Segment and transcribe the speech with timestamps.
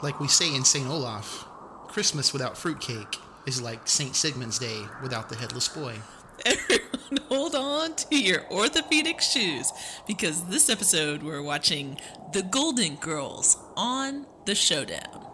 [0.00, 0.86] Like we say in St.
[0.88, 1.44] Olaf,
[1.88, 4.14] Christmas without fruitcake is like St.
[4.14, 5.96] Sigmund's Day without the headless boy.
[6.46, 9.72] Everyone, hold on to your orthopedic shoes
[10.06, 11.98] because this episode we're watching
[12.32, 15.27] The Golden Girls on The Showdown.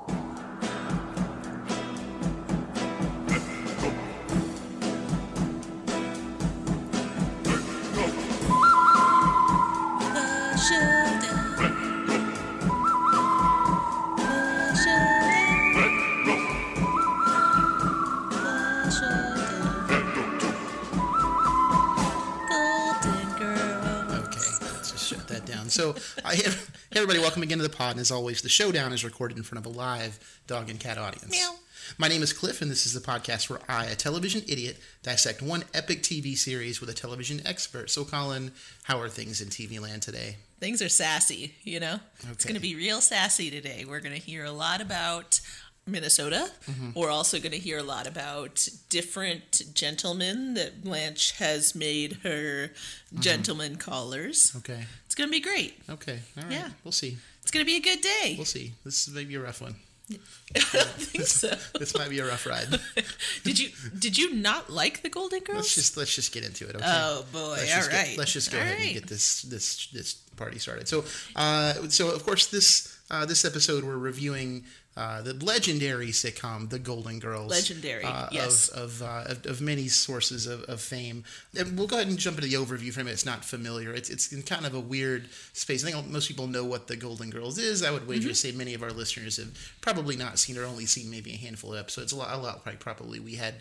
[27.35, 27.91] Welcome again to the pod.
[27.91, 30.99] And as always, the showdown is recorded in front of a live dog and cat
[30.99, 31.33] audience.
[31.33, 31.57] Meow.
[31.99, 35.43] My name is Cliff, and this is the podcast where I, a television idiot, dissect
[35.43, 37.91] one epic TV series with a television expert.
[37.91, 38.53] So, Collin,
[38.85, 40.37] how are things in TV land today?
[40.61, 41.99] Things are sassy, you know?
[42.31, 43.85] It's going to be real sassy today.
[43.85, 45.41] We're going to hear a lot about
[45.87, 46.51] Minnesota.
[46.95, 52.71] We're also going to hear a lot about different gentlemen that Blanche has made her
[53.19, 54.53] gentleman callers.
[54.57, 54.85] Okay.
[55.07, 55.79] It's going to be great.
[55.91, 56.21] Okay.
[56.37, 56.53] All right.
[56.53, 56.69] Yeah.
[56.85, 57.19] We'll see.
[57.43, 58.35] It's going to be a good day.
[58.37, 58.73] We'll see.
[58.85, 59.77] This is maybe a rough one.
[60.11, 61.49] I don't think so.
[61.79, 62.67] This might be a rough ride.
[63.45, 65.57] Did you did you not like the Golden Girls?
[65.59, 66.77] Let's just let's just get into it.
[66.77, 66.85] Okay.
[66.87, 67.57] Oh boy!
[67.57, 67.91] Let's All just.
[67.91, 68.87] Get, let's just go All ahead right.
[68.87, 70.89] and get this this this party started.
[70.89, 71.05] So,
[71.37, 74.65] uh, so of course this uh, this episode we're reviewing
[74.97, 77.51] uh, the legendary sitcom The Golden Girls.
[77.51, 78.69] Legendary, uh, yes.
[78.69, 81.25] Of of, uh, of of many sources of, of fame.
[81.59, 83.15] And we'll go ahead and jump into the overview for a minute.
[83.15, 83.93] It's not familiar.
[83.93, 85.85] It's it's in kind of a weird space.
[85.85, 87.83] I think most people know what The Golden Girls is.
[87.83, 88.29] I would wager Mm-hmm.
[88.29, 89.51] to say many of our listeners have
[89.81, 92.13] probably not seen or only seen maybe a handful of episodes.
[92.13, 93.55] A lot, a lot like probably we had.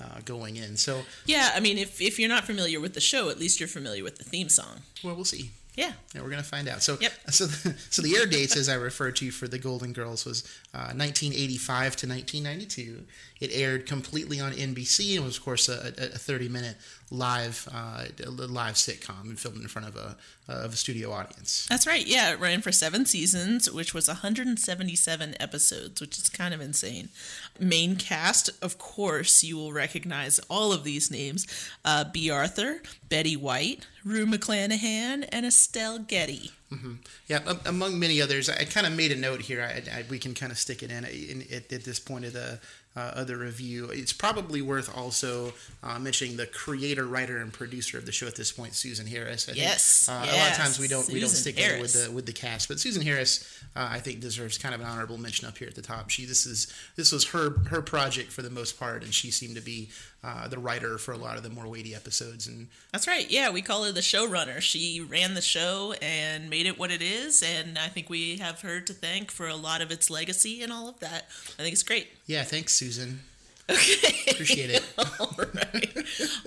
[0.00, 3.28] Uh, going in, so Yeah, I mean, if if you're not familiar with the show,
[3.28, 4.80] at least you're familiar with the theme song.
[5.04, 5.50] well, we'll see.
[5.76, 5.92] Yeah.
[6.14, 6.82] Yeah, we're gonna find out.
[6.82, 7.12] So, Yep.
[7.30, 10.42] so, the, so the air dates, as I referred to for the Golden Girls, was
[10.74, 13.04] uh, 1985 to 1992.
[13.40, 16.76] It aired completely on NBC and was, of course, a, a 30 minute
[17.10, 20.16] live uh, a live sitcom and filmed in front of a
[20.48, 21.66] of a studio audience.
[21.68, 22.04] That's right.
[22.06, 27.08] Yeah, it ran for seven seasons, which was 177 episodes, which is kind of insane.
[27.58, 31.46] Main cast, of course, you will recognize all of these names:
[31.84, 36.52] uh, Bea Arthur, Betty White, Rue McClanahan, and Estelle Getty.
[37.26, 38.48] Yeah, a- among many others.
[38.48, 39.60] I kind of made a note here.
[39.62, 42.32] I, I, we can kind of stick it in, in at, at this point of
[42.32, 42.60] the
[42.96, 43.90] uh, of the review.
[43.90, 45.52] It's probably worth also
[45.82, 49.48] uh, mentioning the creator, writer, and producer of the show at this point, Susan Harris.
[49.48, 51.92] I think, Yes, uh, a lot of times we don't we don't stick it with
[51.92, 55.18] the with the cast, but Susan Harris, uh, I think, deserves kind of an honorable
[55.18, 56.10] mention up here at the top.
[56.10, 59.54] She this is this was her her project for the most part, and she seemed
[59.56, 59.90] to be
[60.22, 62.46] uh, the writer for a lot of the more weighty episodes.
[62.46, 63.30] And That's right.
[63.30, 64.60] Yeah, we call her the showrunner.
[64.60, 68.60] She ran the show and made it what it is, and I think we have
[68.60, 71.26] her to thank for a lot of its legacy and all of that.
[71.58, 72.08] I think it's great.
[72.26, 73.20] yeah, thanks, Susan.
[73.70, 74.32] Okay.
[74.32, 74.84] Appreciate it.
[75.20, 75.96] All right.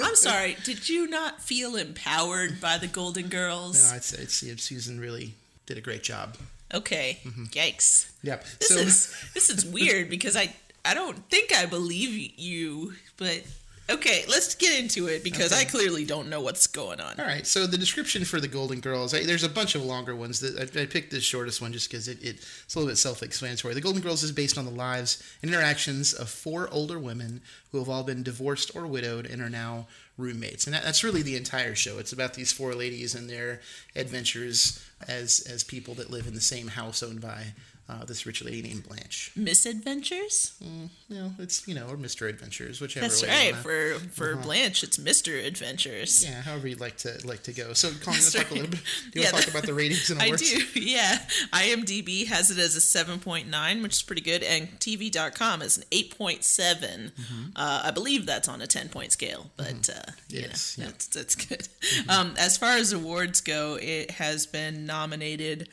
[0.02, 0.58] I'm sorry.
[0.64, 3.90] Did you not feel empowered by the Golden Girls?
[3.90, 5.34] No, it's, it's, Susan really
[5.66, 6.36] did a great job.
[6.74, 7.20] Okay.
[7.24, 8.12] Yikes.
[8.24, 8.46] Yep.
[8.60, 10.54] This so is this is weird because I
[10.84, 13.44] I don't think I believe you, but
[13.90, 17.20] okay, let's get into it because I clearly don't know what's going on.
[17.20, 20.16] All right, so the description for the Golden Girls, I, there's a bunch of longer
[20.16, 20.40] ones.
[20.40, 23.74] That I, I picked the shortest one just because it, it's a little bit self-explanatory.
[23.74, 27.80] The Golden Girls is based on the lives and interactions of four older women who
[27.80, 31.36] have all been divorced or widowed and are now roommates, and that, that's really the
[31.36, 31.98] entire show.
[31.98, 33.62] It's about these four ladies and their
[33.96, 37.54] adventures as as people that live in the same house owned by
[37.90, 39.32] uh, this rich lady named Blanche.
[39.36, 40.54] Misadventures?
[40.62, 43.08] You know, it's you know, or Mister Adventures, whichever.
[43.08, 43.56] That's way right.
[43.56, 46.24] For for Blanche, it's Mister Adventures.
[46.24, 47.74] yeah, however you'd like to like to go.
[47.74, 48.80] So, Collin, you want That's to talk a little bit?
[49.12, 50.42] Do you Yeah, want to talk about the ratings and awards?
[50.44, 51.18] I do, yeah.
[51.52, 56.42] IMDb has it as a 7.9, which is pretty good, and TV.com is an 8.7.
[56.42, 57.44] Mm-hmm.
[57.56, 60.86] Uh, I believe that's on a 10 point scale, but uh, Yes, yeah.
[60.86, 61.68] that's, that's good.
[62.10, 65.68] Um, as far as awards go, it has been nominated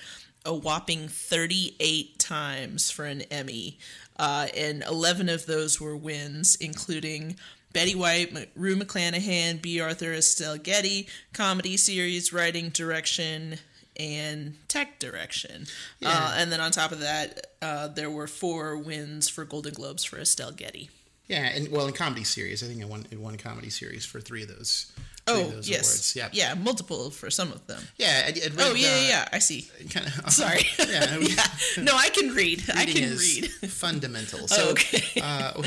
[0.45, 3.79] a whopping 38 times for an Emmy,
[4.19, 7.37] uh, and 11 of those were wins, including.
[7.73, 13.59] Betty White, M- Rue McClanahan, Bea Arthur, Estelle Getty, comedy series, writing, direction,
[13.97, 15.67] and tech direction.
[16.05, 20.03] Uh, and then on top of that, uh, there were four wins for Golden Globes
[20.03, 20.91] for Estelle Getty.
[21.29, 24.43] Yeah, and well, in comedy series, I think it won won comedy series for three
[24.43, 24.91] of those.
[25.31, 25.81] Oh, those yes.
[25.87, 26.17] awards.
[26.17, 27.83] Yeah, Yeah, multiple for some of them.
[27.97, 28.25] yeah.
[28.27, 29.29] I'd Oh, yeah, uh, yeah.
[29.33, 29.69] I see.
[29.91, 30.13] Kind of.
[30.33, 30.63] Sorry.
[30.79, 31.47] yeah, yeah.
[31.83, 32.63] No, I can read.
[32.75, 33.51] I can read.
[33.71, 34.49] fundamental.
[34.49, 35.21] So, okay.
[35.23, 35.63] uh,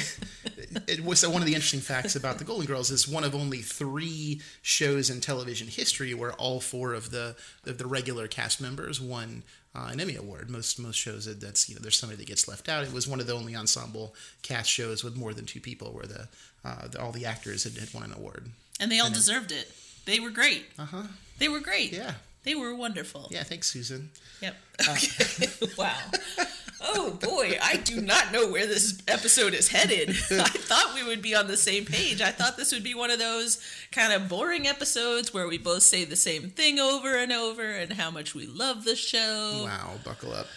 [0.88, 3.60] it was one of the interesting facts about the Golden Girls is one of only
[3.60, 9.00] three shows in television history where all four of the of the regular cast members
[9.00, 9.44] won
[9.76, 10.50] uh, an Emmy award.
[10.50, 12.84] Most most shows that that's you know there's somebody that gets left out.
[12.84, 16.06] It was one of the only ensemble cast shows with more than two people where
[16.06, 16.28] the,
[16.64, 18.52] uh, the all the actors had, had won an award.
[18.80, 19.72] And they all deserved it.
[20.06, 20.66] They were great.
[20.78, 21.04] Uh huh.
[21.40, 21.94] They were great.
[21.94, 22.14] Yeah.
[22.44, 23.28] They were wonderful.
[23.32, 23.44] Yeah.
[23.44, 24.10] Thanks, Susan.
[24.42, 24.56] Yep.
[24.90, 25.48] Okay.
[25.78, 25.98] wow.
[26.86, 30.10] Oh boy, I do not know where this episode is headed.
[30.32, 32.22] I thought we would be on the same page.
[32.22, 35.84] I thought this would be one of those kind of boring episodes where we both
[35.84, 39.62] say the same thing over and over and how much we love the show.
[39.64, 39.92] Wow.
[40.04, 40.48] Buckle up.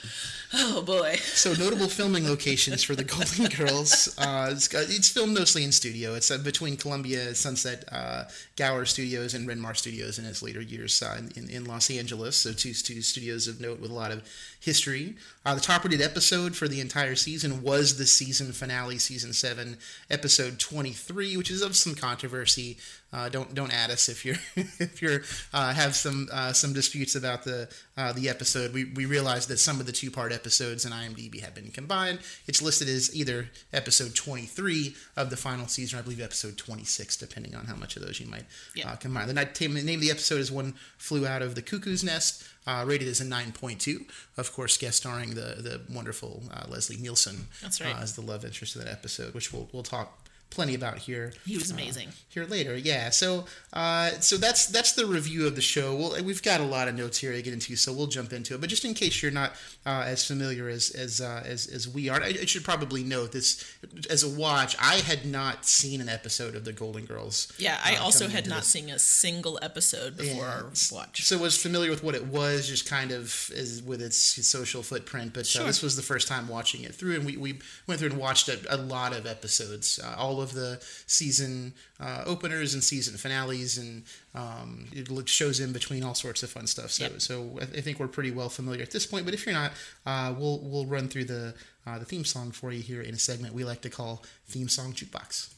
[0.55, 1.17] Oh boy.
[1.17, 4.17] So notable filming locations for the Golden Girls.
[4.19, 6.15] Uh, it's, it's filmed mostly in studio.
[6.15, 8.25] It's uh, between Columbia Sunset uh,
[8.57, 12.37] Gower Studios and Renmar Studios in its later years uh, in, in Los Angeles.
[12.37, 14.23] So two, two studios of note with a lot of
[14.71, 15.15] history.
[15.47, 19.79] Uh, the top rated episode for the entire season was the season finale, season seven,
[20.11, 22.77] episode twenty three, which is of some controversy.
[23.13, 25.23] Uh, don't don't add us if you're if you're
[25.55, 28.75] uh, have some uh, some disputes about the uh, the episode.
[28.75, 32.19] We we realize that some of the two part episodes in IMDb have been combined.
[32.49, 37.17] It's listed as either episode 23 of the final season, or I believe episode 26,
[37.17, 38.91] depending on how much of those you might Yeah.
[38.91, 39.29] uh, combine.
[39.29, 42.43] The night- the name of the episode is "One Flew Out of the Cuckoo's Nest."
[42.67, 44.05] Uh, rated as a 9.2,
[44.37, 47.95] of course, guest starring the the wonderful uh, Leslie Nielsen That's right.
[47.95, 51.33] uh, as the love interest of that episode, which we'll we'll talk plenty about here
[51.45, 52.09] He was amazing.
[52.29, 52.75] here later.
[52.77, 53.11] Yeah.
[53.11, 55.95] So uh, so that's that's the review of the show.
[55.95, 58.55] Well, we've got a lot of notes here to get into, so we'll jump into
[58.55, 58.61] it.
[58.61, 59.53] But just in case you're not
[59.85, 63.33] uh, as familiar as as, uh, as as we are, I, I should probably note
[63.33, 63.65] this
[64.09, 64.77] as a watch.
[64.81, 67.53] I had not seen an episode of the Golden Girls.
[67.59, 68.69] Yeah, I uh, also had not this.
[68.69, 70.51] seen a single episode before Yeah.
[70.51, 71.23] our watch.
[71.25, 74.17] So was familiar with what it was, just kind of as with its
[74.47, 75.35] social footprint.
[75.35, 75.63] But Sure.
[75.63, 78.19] uh, this was the first time watching it through, and we, we went through and
[78.19, 83.17] watched a, a lot of episodes, uh, all of the season uh, openers and season
[83.17, 84.03] finales, and
[84.35, 86.91] um, it shows in between all sorts of fun stuff.
[86.91, 87.21] So Yep.
[87.21, 89.25] so I I think we're pretty well familiar at this point.
[89.25, 89.73] But if you're not,
[90.05, 91.55] uh, we'll we'll run through the
[91.87, 94.69] uh, the theme song for you here in a segment we like to call theme
[94.69, 95.56] song jukebox.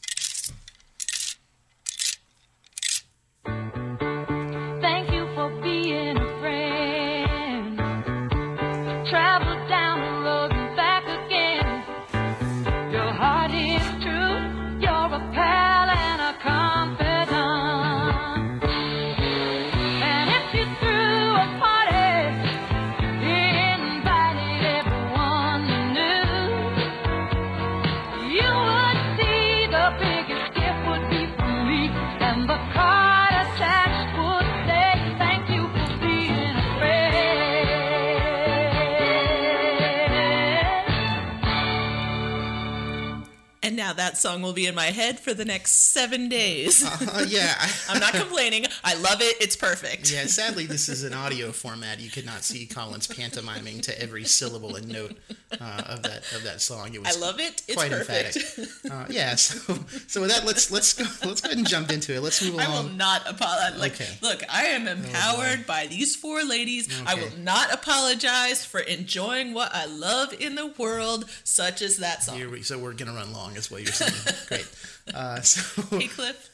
[43.99, 46.83] That song will be in my head for the next seven days.
[47.09, 47.53] Uh, yeah.
[47.89, 48.65] I'm not complaining.
[48.83, 49.35] I love it.
[49.41, 50.11] It's perfect.
[50.11, 51.99] Yeah, sadly, this is an audio format.
[51.99, 55.15] You could not see Collins pantomiming to every syllable and note
[55.59, 56.93] uh, of that of that song.
[56.93, 57.61] It was I love it.
[57.67, 58.35] It's quite perfect.
[58.35, 58.91] emphatic.
[58.91, 59.75] Uh, yeah, so
[60.07, 62.21] so with that, let's let's go let's go ahead and jump into it.
[62.21, 62.65] Let's move along.
[62.67, 63.79] I will not apologize.
[63.79, 64.09] Like, Okay.
[64.21, 66.87] look, I am empowered by these four ladies.
[66.87, 67.03] Okay.
[67.11, 72.23] I will not apologize for enjoying what I love in the world, such as that
[72.23, 72.37] song.
[72.37, 74.37] Here we, so we're gonna run long, is what you're saying.
[74.47, 74.67] Great.
[75.13, 76.49] Uh, so Hey, Cliff.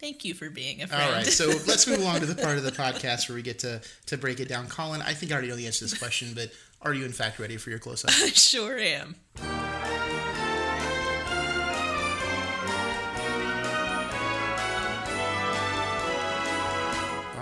[0.00, 1.02] Thank you for being a friend.
[1.02, 1.10] Uh-huh.
[1.10, 3.58] all right, so let's move along to the part of the podcast where we get
[3.60, 4.66] to to break it down.
[4.66, 6.50] Collin, I think I already know the answer to this question, but
[6.80, 8.10] are you in fact ready for your close up?
[8.10, 9.16] I sure am.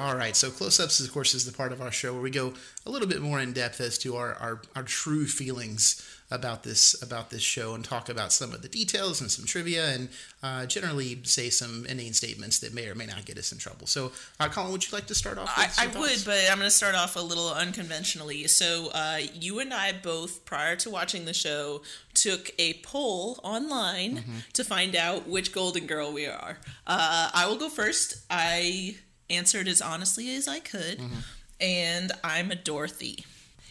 [0.01, 2.55] All right, so close-ups, of course, is the part of our show where we go
[2.87, 7.01] a little bit more in depth as to our, our, our true feelings about this
[7.03, 10.09] about this show and talk about some of the details and some trivia and
[10.43, 13.87] uh, generally say some inane statements that may or may not get us in trouble.
[13.87, 15.51] So, uh, Collin, would you like to start off?
[15.57, 18.47] I, I would, but I'm going to start off a little unconventionally.
[18.49, 21.81] So, uh, you and I both, prior to watching the show,
[22.15, 24.39] took a poll online Mm-hmm.
[24.53, 26.59] to find out which Golden Girl we are.
[26.87, 28.25] Uh, I will go first.
[28.31, 28.97] I
[29.31, 31.19] answered as honestly as I could, Mm-hmm.
[31.61, 33.25] and I'm a Dorothy.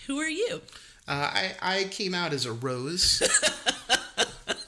[0.07, 0.61] Who are you?
[1.07, 3.21] Uh, I, I came out as a rose,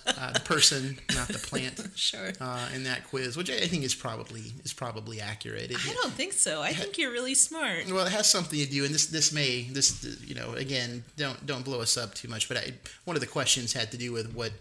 [0.08, 2.32] uh, the person, not the plant, Sure.
[2.40, 5.72] uh, in that quiz, which I think is probably is probably accurate.
[5.72, 6.62] It, I don't think so.
[6.62, 7.86] I think you're really smart.
[7.92, 11.46] Well, it has something to do, and this this may this you know again don't
[11.46, 12.74] don't blow us up too much, but I,
[13.06, 14.52] one of the questions had to do with what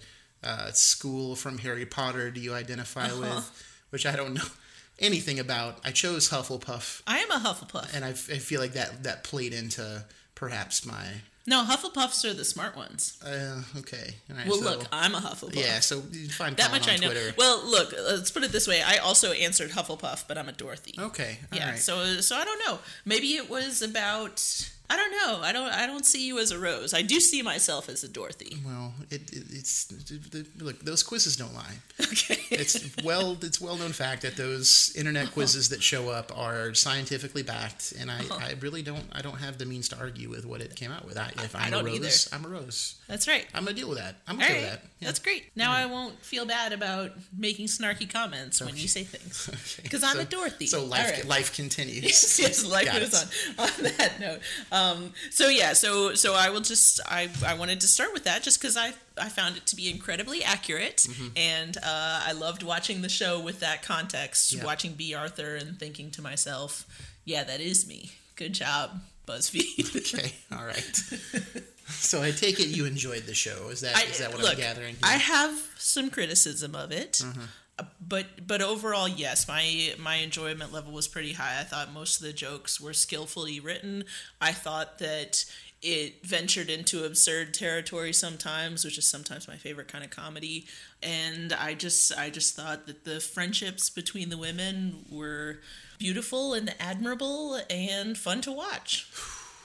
[0.44, 3.20] uh, school from Harry Potter do you identify Uh-huh.
[3.36, 4.44] with, which I don't know
[4.98, 5.78] anything about.
[5.84, 7.94] I chose Hufflepuff, I am a Hufflepuff.
[7.94, 10.04] and I, f- I feel like that that played into
[10.34, 11.04] perhaps my.
[11.48, 13.16] No, Hufflepuffs are the smart ones.
[13.24, 14.16] Uh, okay.
[14.28, 15.56] Right, Well, so- look, I'm a Hufflepuff.
[15.56, 17.06] Yeah, so you find That Collin much on I know.
[17.10, 17.34] Twitter.
[17.38, 18.82] Well, look, let's put it this way.
[18.82, 20.94] I also answered Hufflepuff, but I'm a Dorothy.
[20.98, 21.38] Okay.
[21.50, 21.70] all yeah.
[21.70, 21.78] right.
[21.78, 22.78] So, so I don't know.
[23.06, 24.42] Maybe it was about.
[24.90, 25.40] I don't know.
[25.42, 25.68] I don't.
[25.70, 26.94] I don't see you as a Rose.
[26.94, 28.56] I do see myself as a Dorothy.
[28.64, 29.92] Well, it, it, it's
[30.58, 30.80] look.
[30.80, 31.74] Those quizzes don't lie.
[32.00, 32.38] Okay.
[32.50, 33.36] It's well.
[33.42, 35.32] It's well known fact that those internet uh-huh.
[35.32, 38.38] quizzes that show up are scientifically backed, and I, uh-huh.
[38.40, 39.04] I really don't.
[39.12, 41.18] I don't have the means to argue with what it came out with.
[41.18, 42.04] I, if I I'm don't a either.
[42.04, 42.97] rose, I'm a rose.
[43.08, 43.46] That's right.
[43.54, 44.16] I'm gonna deal with that.
[44.26, 44.60] I'm okay right.
[44.60, 44.82] with that.
[45.00, 45.08] Yeah.
[45.08, 45.44] That's great.
[45.56, 49.48] Now I won't feel bad about making snarky comments when you say things.
[49.48, 49.82] Okay.
[49.82, 50.66] Because I'm So- a Dorothy.
[50.66, 51.24] So life right.
[51.26, 52.02] life continues.
[52.04, 53.28] yes, yes, life Got goes it.
[53.58, 53.64] on.
[53.68, 54.40] On that note,
[54.72, 58.42] um, so yeah, so so I will just I I wanted to start with that
[58.42, 61.28] just because I I found it to be incredibly accurate, Mm-hmm.
[61.36, 64.64] and uh, I loved watching the show with that context, Yeah.
[64.64, 66.84] watching Bea Arthur and thinking to myself,
[67.24, 68.10] yeah, that is me.
[68.36, 69.96] Good job, BuzzFeed.
[70.14, 70.32] Okay.
[70.52, 71.02] All right.
[71.88, 73.68] So I take it you enjoyed the show.
[73.70, 74.94] Is that I, is that what look, I'm gathering?
[74.94, 75.00] Here?
[75.04, 77.40] I have some criticism of it, Mm-hmm.
[77.78, 81.58] uh, but but overall, yes, my my enjoyment level was pretty high.
[81.60, 84.04] I thought most of the jokes were skillfully written.
[84.40, 85.44] I thought that
[85.80, 90.66] it ventured into absurd territory sometimes, which is sometimes my favorite kind of comedy.
[91.02, 95.60] And I just I just thought that the friendships between the women were
[95.98, 99.06] beautiful and admirable and fun to watch.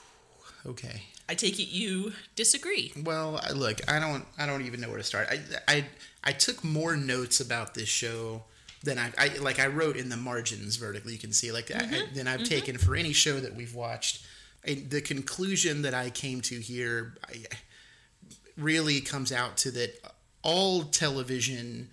[0.66, 1.04] okay.
[1.30, 2.92] I take it you disagree.
[3.04, 5.28] Well, I- look, I don't, I don't even know where to start.
[5.30, 5.86] I, I,
[6.24, 8.44] I took more notes about this show
[8.84, 9.60] than I, I like.
[9.60, 11.14] I wrote in the margins vertically.
[11.14, 12.16] You can see like I, I, mm-hmm.
[12.16, 12.50] than I've mm-hmm.
[12.50, 14.26] taken for any show that we've watched.
[14.68, 17.44] I, the conclusion that I came to here I,
[18.58, 20.00] really comes out to that
[20.42, 21.90] all television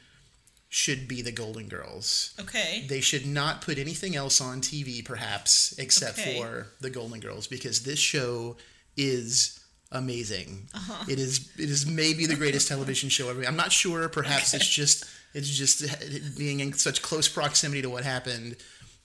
[0.69, 2.33] should be the Golden Girls.
[2.39, 2.85] Okay.
[2.89, 6.41] They should not put anything else on TV, perhaps, except Okay.
[6.41, 8.57] for the Golden Girls, because this show
[9.01, 9.59] is
[9.93, 10.69] amazing.
[10.75, 11.05] Uh-huh.
[11.09, 11.51] It is.
[11.59, 13.43] It is maybe the greatest television show ever.
[13.45, 14.09] I'm not sure.
[14.09, 15.05] Perhaps it's just.
[15.33, 18.57] It's just being in such close proximity to what happened.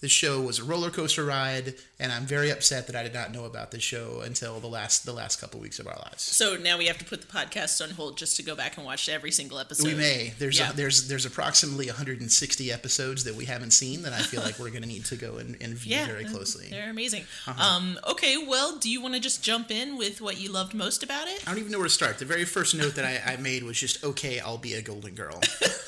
[0.02, 3.32] This show was a roller coaster ride, and I'm very upset that I did not
[3.32, 6.22] know about this show until the last the last couple weeks of our lives.
[6.22, 8.86] So now we have to put the podcast on hold just to go back and
[8.86, 9.88] watch every single episode.
[9.88, 10.34] We may.
[10.38, 10.72] There's Yeah.
[10.72, 14.70] a, there's there's approximately 160 episodes that we haven't seen that I feel like we're
[14.70, 16.68] going to need to go and, and view Yeah, very closely.
[16.70, 17.24] They're amazing.
[17.48, 17.64] Uh-huh.
[17.76, 21.04] Um, okay, well, do you want to just jump in with what you loved most
[21.04, 21.42] about it?
[21.48, 22.20] I don't even know where to start.
[22.20, 25.16] The very first note that I, I made was just, okay, I'll be a Golden
[25.16, 25.40] Girl.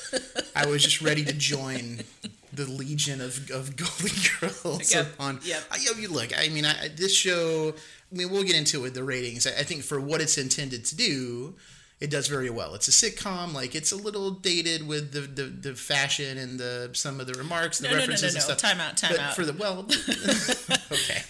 [0.56, 2.00] I was just ready to join
[2.58, 4.94] the legion of, of Golden Girls.
[4.94, 5.62] Yep, On, yep.
[5.70, 7.74] I, you look, I mean, I, this show,
[8.12, 9.46] I mean, we'll get into it, the ratings.
[9.46, 11.54] I, I think for what it's intended to do,
[12.00, 12.74] it does very well.
[12.74, 16.90] It's a sitcom, like it's a little dated with the, the, the fashion and the
[16.92, 18.38] some of the remarks, the No, no, no, no, references no.
[18.38, 18.58] and stuff.
[18.58, 19.34] Time out, time but out.
[19.34, 19.80] For the well,
[20.92, 21.22] okay.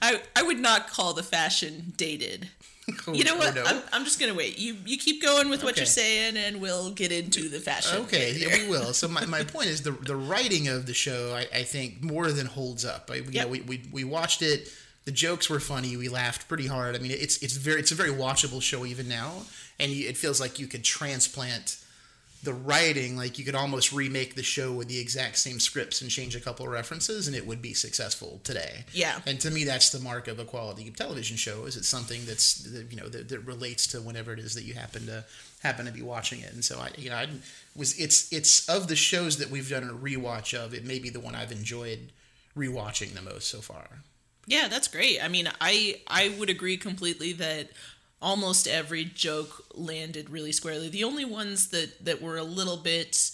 [0.00, 2.48] I, I would not call the fashion dated.
[3.08, 3.58] Oh, you know Oh, what?
[3.66, 4.58] I'm, I'm just gonna wait.
[4.58, 5.80] You you keep going with what Okay.
[5.80, 8.00] you're saying, and we'll get into the fashion.
[8.02, 8.92] Okay, yeah, we will.
[9.00, 12.30] So my, my point is the the writing of the show I, I think more
[12.30, 13.10] than holds up.
[13.12, 13.44] I, you Yep.
[13.44, 14.72] know, we, we we watched it.
[15.04, 15.96] The jokes were funny.
[15.96, 16.94] We laughed pretty hard.
[16.96, 19.32] I mean, it's it's very it's a very watchable show even now,
[19.80, 21.78] and you, it feels like you could transplant
[22.42, 23.16] the writing.
[23.16, 26.40] Like you could almost remake the show with the exact same scripts and change a
[26.40, 28.84] couple of references, and it would be successful today.
[28.92, 29.20] Yeah.
[29.26, 31.64] And to me, that's the mark of a quality television show.
[31.64, 34.62] Is it's something that's that, you know that, that relates to whenever it is that
[34.62, 35.24] you happen to
[35.62, 36.52] happen to be watching it.
[36.52, 37.28] And so I, you know, I
[37.74, 40.74] was it's it's of the shows that we've done a rewatch of.
[40.74, 42.12] It may be the one I've enjoyed
[42.56, 44.02] rewatching the most so far.
[44.46, 45.22] Yeah, that's great.
[45.22, 47.70] I mean, I I would agree completely that
[48.20, 50.88] almost every joke landed really squarely.
[50.88, 53.30] The only ones that that were a little bit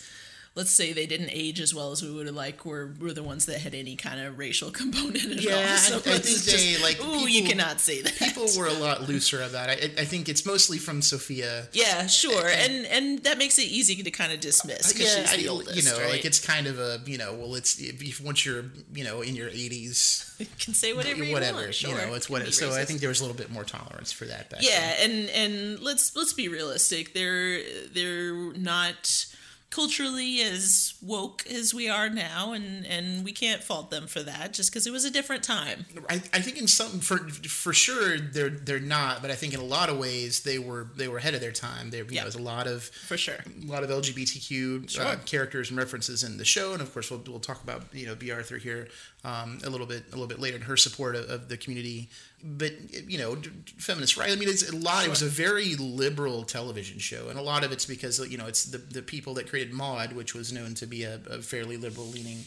[0.55, 3.23] let's say they didn't age as well as we would have liked were, were the
[3.23, 5.63] ones that had any kind of racial component at Yeah, all.
[5.63, 8.15] I- So I think it's they, just, like, ooh, you cannot say that.
[8.17, 9.95] People were a lot looser about it.
[9.99, 11.69] I, I think it's mostly from Sophia.
[11.73, 15.49] yeah, sure, and and that makes it easy to kind of dismiss because she's the
[15.49, 16.11] oldest, you know, right?
[16.11, 19.35] like it's kind of a you know, well, it's if, once you're you know in
[19.35, 21.75] your 80s, you can say whatever you whatever, want.
[21.75, 22.47] Sure, you know, it's what.
[22.53, 25.11] So I think there was a little bit more tolerance for that back yeah then.
[25.11, 27.63] and and let's let's be realistic they're
[27.95, 29.27] they're not
[29.73, 34.52] culturally as woke as we are now and and we can't fault them for that
[34.52, 37.17] just because it was a different time I, I think in some for
[37.49, 40.87] for sure they're they're not, but I think in a lot of ways they were
[40.97, 41.91] they were ahead of their time.
[41.91, 42.21] There you Yeah.
[42.21, 46.23] know, there's a lot of for sure a lot of LGBTQ uh, characters and references
[46.23, 48.88] in the show, and of course we'll, we'll talk about you know Bea Arthur here
[49.25, 52.09] um, a little bit a little bit later in her support of, of the community.
[52.43, 52.73] But
[53.09, 53.37] you know,
[53.76, 54.31] feminist right?
[54.33, 55.05] I mean, it's a lot.
[55.05, 58.47] It was a very liberal television show, and a lot of it's because you know
[58.47, 61.76] it's the the people that created Maude, which was known to be a, a fairly
[61.76, 62.45] liberal leaning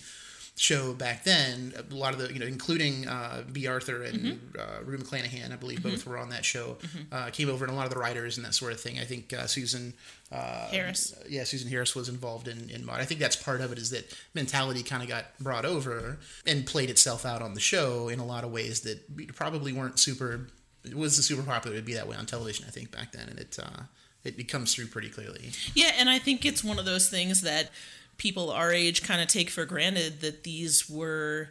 [0.57, 1.73] show back then.
[1.77, 5.55] A lot of the, you know, including uh, Bea Arthur and uh, Rue McClanahan, I
[5.57, 6.77] believe both were on that show,
[7.11, 8.97] uh, came over, and a lot of the writers and that sort of thing.
[8.97, 9.93] I think uh, Susan
[10.31, 11.13] uh, Harris.
[11.29, 12.99] yeah, Susan Harris was involved in, in Maude.
[12.99, 16.65] I think that's part of it is that mentality kind of got brought over and
[16.65, 20.47] played itself out on the show in a lot of ways that probably weren't super.
[20.85, 22.65] It wasn't super popular to be that way on television.
[22.67, 23.83] I think back then, and it uh,
[24.23, 25.51] it, it comes through pretty clearly.
[25.73, 27.71] Yeah, and I think it's one of those things that
[28.17, 31.49] people our age kind of take for granted that these were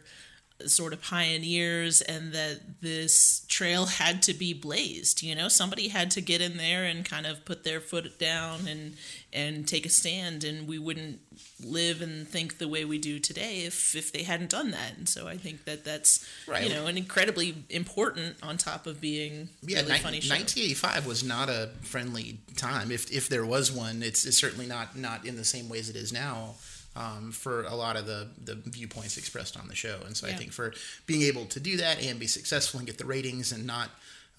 [0.67, 6.09] sort of pioneers and that this trail had to be blazed you know somebody had
[6.09, 8.95] to get in there and kind of put their foot down and
[9.33, 11.19] and take a stand and we wouldn't
[11.61, 15.09] live and think the way we do today if if they hadn't done that and
[15.09, 16.63] so i think that that's Right.
[16.63, 21.05] you know an incredibly important on top of being Yeah, really ni- funny show 1985
[21.05, 22.91] was not a friendly time.
[22.91, 25.95] If if there was one, it's, it's certainly not not in the same ways it
[25.97, 26.55] is now.
[26.97, 30.31] Um, for a lot of the the viewpoints expressed on the show, and so I
[30.31, 30.73] think for
[31.05, 33.89] being able to do that and be successful and get the ratings and not,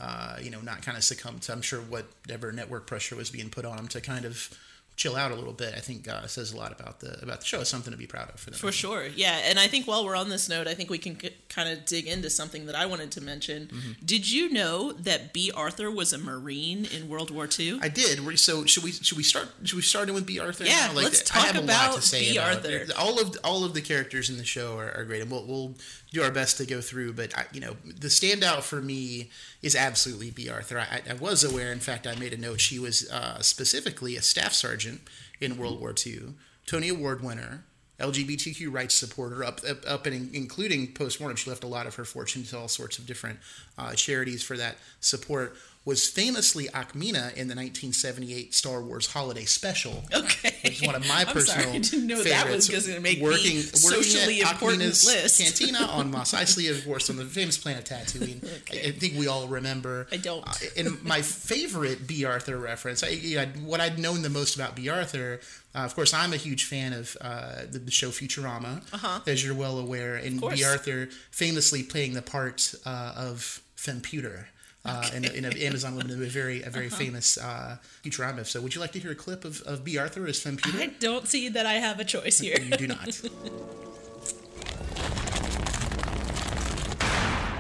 [0.01, 3.51] uh, you know, not kind of succumb to I'm sure whatever network pressure was being
[3.51, 4.49] put on them to kind of
[4.97, 5.75] chill out a little bit.
[5.76, 7.61] I think uh, says a lot about the about the show.
[7.61, 8.59] It's something to be proud of for them.
[8.59, 9.41] For sure, yeah.
[9.45, 11.85] And I think while we're on this note, I think we can c- kind of
[11.85, 13.67] dig into something that I wanted to mention.
[13.67, 13.93] Mm-hmm.
[14.05, 17.79] Did you know that Bea Arthur was a Marine in World War II?
[17.83, 18.38] I did.
[18.38, 20.65] So should we should we start should we start in with Bea Arthur?
[20.65, 20.95] Yeah, now?
[20.95, 22.37] let's I talk have a lot about to say B.
[22.38, 22.87] about Arthur.
[22.99, 25.75] All of all of the characters in the show are, are great, and we'll we'll
[26.13, 27.13] do our best to go through.
[27.13, 29.31] But I, you know, the standout for me
[29.63, 30.79] is absolutely Bea Arthur.
[30.79, 31.73] I, I was aware.
[31.73, 32.61] In fact, I made a note.
[32.61, 35.03] She was uh, specifically a staff sergeant
[35.41, 36.35] in World War II,
[36.67, 37.65] Tony Award winner.
[37.99, 42.05] LGBTQ rights supporter, up up, up and including postmortem, she left a lot of her
[42.05, 43.39] fortune to all sorts of different
[43.79, 45.57] uh, charities for that support.
[45.87, 50.02] Was famously Ackmena in the 1978 Star Wars Holiday Special.
[50.12, 52.87] Okay, Which is one of my I'm personal sorry, I didn't know that was favorites.
[52.88, 55.40] going to make working, the socially working important Ackmena's list.
[55.40, 58.45] Cantina on Mos Eisley, of course, on the famous planet Tatooine.
[58.73, 60.09] I, I think we all remember.
[60.11, 60.45] I don't.
[60.47, 64.57] Uh, and my favorite Bea Arthur reference, I, you know, what I'd known the most
[64.57, 65.38] about Bea Arthur,
[65.73, 69.21] uh, of course, I'm a huge fan of uh, the, the show Futurama, Uh-huh.
[69.28, 70.40] as you're well aware, and.
[70.40, 74.47] Bea Arthur famously playing the part uh, of Femputer.
[74.87, 76.71] Uh, in, a, in an Amazon Limited, a very a Uh-huh.
[76.71, 78.62] very famous uh, Futurama episode.
[78.62, 80.80] Would you like to hear a clip of, of Bea Arthur as Femputer?
[80.80, 82.56] I don't see that I have a choice here.
[82.61, 83.21] You do not.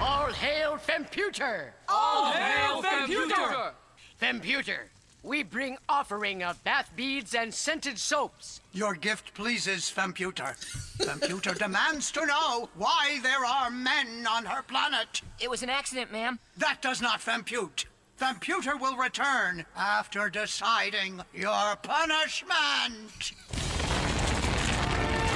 [0.00, 1.70] All hail Femputer!
[1.88, 3.72] All hail Femputer!
[4.20, 4.78] Femputer,
[5.26, 8.60] we bring offering of bath beads and scented soaps.
[8.72, 10.54] Your gift pleases Femputer.
[10.98, 15.20] Femputer demands to know why there are men on her planet.
[15.40, 16.38] It was an accident, ma'am.
[16.56, 17.86] That does not Fempute.
[18.20, 23.32] Femputer will return after deciding your punishment.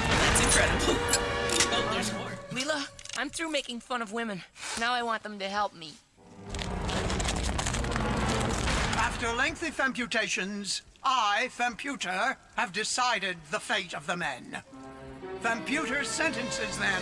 [0.07, 0.95] That's incredible.
[1.73, 2.31] Oh, there's more.
[2.51, 4.41] Leela, I'm through making fun of women.
[4.79, 5.93] Now I want them to help me.
[9.01, 14.61] After lengthy Femputations, I, Femputer, have decided the fate of the men.
[15.41, 17.01] Femputer sentences them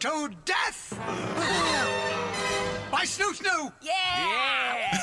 [0.00, 0.90] to death!
[2.92, 3.72] By Snu Snu!
[3.80, 4.98] Yeah!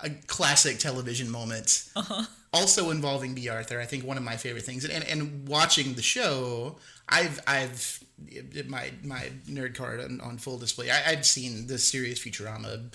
[0.00, 1.90] a classic television moment.
[1.96, 2.22] Uh-huh.
[2.52, 4.84] Also involving Bea Arthur, I think one of my favorite things.
[4.84, 6.76] And, and and watching the show,
[7.08, 7.98] I've I've
[8.68, 10.88] my my nerd card on, on full display.
[10.88, 12.92] I, I'd seen the series Futurama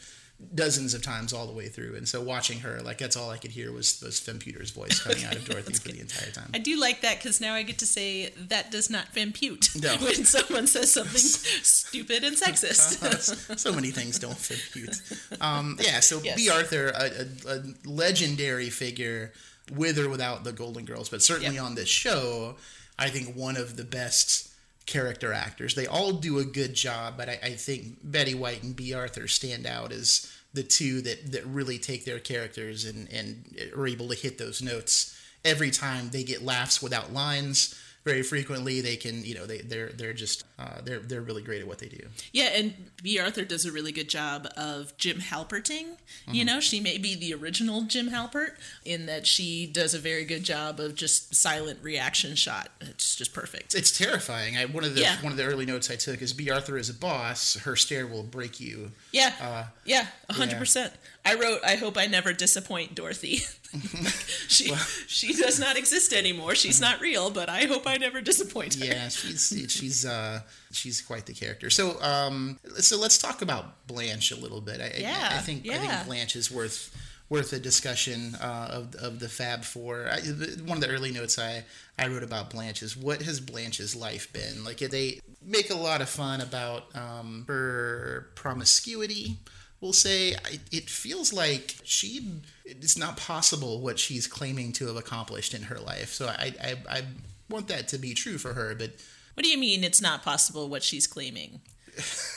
[0.54, 3.38] dozens of times all the way through, and so watching her, like that's all I
[3.38, 6.50] could hear was was Femputer's voice coming out of Dorothy for the entire time.
[6.54, 9.96] I do like that because now I get to say that does not fempute No.
[10.06, 13.58] when someone says something stupid and sexist.
[13.58, 15.02] so many things don't fit cute.
[15.42, 16.36] Um, yeah, so Yes.
[16.38, 19.32] Bea Arthur, a, a, a legendary figure,
[19.74, 21.64] with or without the Golden Girls, but certainly Yep.
[21.64, 22.56] on this show,
[23.00, 24.50] I think one of the best
[24.86, 25.76] character actors.
[25.76, 29.28] They all do a good job, but I, I think Betty White and Bea Arthur
[29.28, 34.08] stand out as the two that, that really take their characters and, and are able
[34.10, 37.80] to hit those notes every time they get laughs without lines.
[38.06, 41.62] Very frequently, they can, you know, they they're they're just uh, they're they're really great
[41.62, 42.06] at what they do.
[42.32, 45.98] yeah, and Bea Arthur does a really good job of Jim Halperting.
[46.28, 46.46] You Mm-hmm.
[46.46, 48.52] know, she may be the original Jim Halpert
[48.86, 52.70] in that she does a very good job of just silent reaction shot.
[52.80, 53.74] It's just perfect.
[53.74, 54.56] It's terrifying.
[54.56, 55.20] I, one of the Yeah.
[55.24, 57.56] one of the early notes I took is Bea Arthur is a boss.
[57.56, 58.92] Her stare will break you.
[59.12, 60.94] Yeah, Uh, yeah, a hundred percent.
[61.26, 63.40] I wrote, "I hope I never disappoint Dorothy."
[64.48, 64.74] she
[65.08, 66.56] she does not exist anymore.
[66.56, 68.86] She's not real, but I hope I never disappoint her.
[68.86, 71.70] Yeah, she's she's uh, she's quite the character.
[71.70, 74.82] So um, so let's talk about Blanche a little bit.
[74.82, 76.96] I, I- Yeah, I, think I think Blanche is worth
[77.30, 80.08] worth a discussion uh, of of the Fab Four.
[80.12, 80.20] I,
[80.66, 81.64] one of the early notes I
[81.98, 84.78] I wrote about Blanche is what has Blanche's life been like?
[84.78, 89.38] They make a lot of fun about um, her promiscuity.
[89.86, 90.36] We'll say
[90.72, 95.78] it feels like she it's not possible what she's claiming to have accomplished in her
[95.78, 96.10] life.
[96.12, 97.02] So I I, I
[97.52, 98.92] want that to be true for her, but
[99.36, 101.62] What do you mean it's not possible what she's claiming?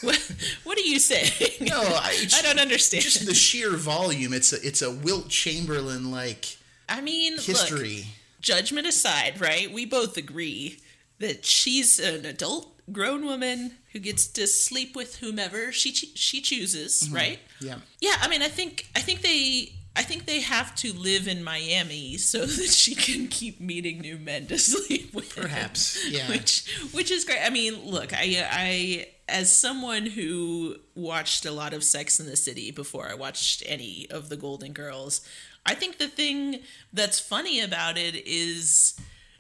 [0.03, 0.33] what,
[0.65, 1.33] what are you saying?
[1.63, 3.03] no, I, I don't understand.
[3.03, 4.35] just the sheer volume.
[4.35, 8.09] It's a it's a Wilt Chamberlain like I mean, look, history.
[8.43, 9.73] judgment aside, right?
[9.73, 10.81] We both agree
[11.19, 17.03] that she's an adult, grown woman who gets to sleep with whomever she she chooses,
[17.03, 17.15] mm-hmm.
[17.15, 17.39] right?
[17.61, 17.77] Yeah.
[18.01, 21.43] Yeah, I mean, I think I think they I think they have to live in
[21.43, 25.35] Miami so that she can keep meeting new men to sleep with.
[25.35, 26.29] Perhaps, yeah.
[26.29, 27.41] Which which is great.
[27.45, 32.37] I mean, look, I I as someone who watched a lot of Sex in the
[32.37, 35.21] City before I watched any of the Golden Girls,
[35.67, 36.61] I think the thing
[36.93, 38.99] that's funny about it is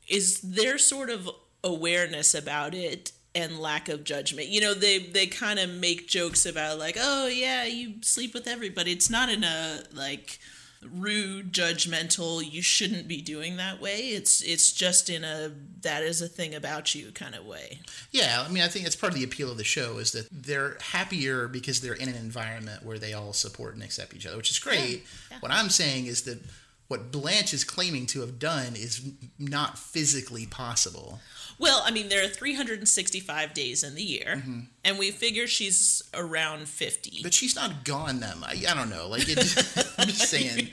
[0.08, 1.30] is their sort of
[1.62, 4.48] awareness about it and lack of judgment.
[4.48, 8.46] You know, they they kind of make jokes about like, "Oh yeah, you sleep with
[8.46, 10.38] everybody." It's not in a like
[10.82, 14.08] rude, judgmental, you shouldn't be doing that way.
[14.08, 17.80] It's it's just in a that is a thing about you kind of way.
[18.10, 20.28] Yeah, I mean, I think it's part of the appeal of the show is that
[20.30, 24.36] they're happier because they're in an environment where they all support and accept each other,
[24.36, 25.04] which is great.
[25.30, 25.38] Yeah.
[25.40, 26.40] What I'm saying is that
[26.88, 31.20] what Blanche is claiming to have done is not physically possible.
[31.58, 34.60] Well, I mean, there are 365 days in the year, mm-hmm.
[34.84, 37.20] and we figure she's around 50.
[37.22, 38.44] But she's not gone them.
[38.44, 39.08] I, I don't know.
[39.08, 39.38] Like, it,
[39.98, 40.68] I'm just saying.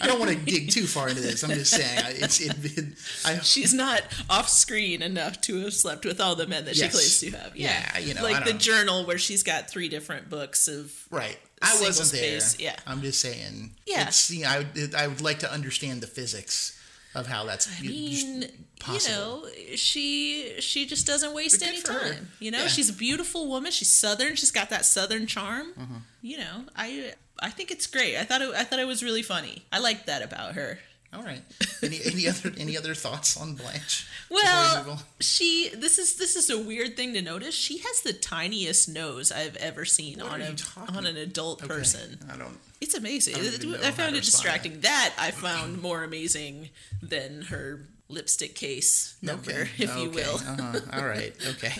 [0.00, 1.42] I don't want to dig too far into this.
[1.42, 2.00] I'm just saying.
[2.16, 2.54] It's it.
[2.78, 2.94] it
[3.26, 6.92] I, She's not off screen enough to have slept with all the men that Yes.
[6.92, 7.56] she claims to have.
[7.56, 10.94] Yeah, Yeah, you know, like the don't- journal where she's got three different books of.
[11.10, 11.38] right.
[11.62, 12.40] I wasn't there.
[12.40, 12.76] space, yeah.
[12.86, 13.72] I'm just saying.
[13.86, 14.08] Yeah.
[14.08, 16.74] It's, you know, I would, I would like to understand the physics
[17.14, 19.42] of how that's I mean, you possible.
[19.42, 22.28] know, she she just doesn't waste any time.
[22.38, 22.68] You know, Yeah.
[22.68, 23.72] she's a beautiful woman.
[23.72, 24.36] She's southern.
[24.36, 25.72] She's got that southern charm.
[25.78, 25.94] Mm-hmm.
[26.22, 28.16] You know, I I think it's great.
[28.16, 29.64] I thought it, I thought it was really funny.
[29.72, 30.78] I liked that about her.
[31.12, 31.40] All right.
[31.82, 34.06] Any any other any other thoughts on Blanche?
[34.30, 37.54] Well, she this is this is a weird thing to notice.
[37.54, 40.54] She has the tiniest nose I've ever seen What on a
[40.98, 42.18] on an adult Okay, person.
[42.30, 42.58] I don't.
[42.78, 43.36] It's amazing.
[43.36, 44.80] I don't even know I, found it distracting.
[44.80, 46.68] That I found more amazing
[47.02, 50.34] than her lipstick case number, Okay, if you will.
[50.36, 50.80] Uh-huh.
[50.92, 51.32] All right.
[51.48, 51.72] Okay.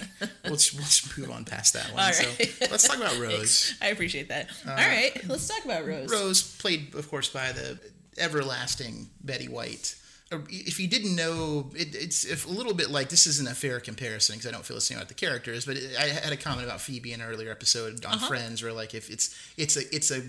[0.45, 2.03] Let's let's move on past that one.
[2.03, 2.25] All So
[2.71, 3.75] let's talk about Rose.
[3.83, 4.49] I appreciate that.
[4.67, 6.11] All right, let's talk about Rose.
[6.11, 7.79] Rose, played, of course, by the
[8.19, 9.97] everlasting Betty White.
[10.31, 13.55] Uh, if you didn't know, it, it's if a little bit like this isn't a
[13.55, 15.65] fair comparison because I don't feel the same about the characters.
[15.65, 18.29] But it, I had a comment about Phoebe in an earlier episode on uh-huh.
[18.29, 20.23] Friends, where like if it's it's a it's a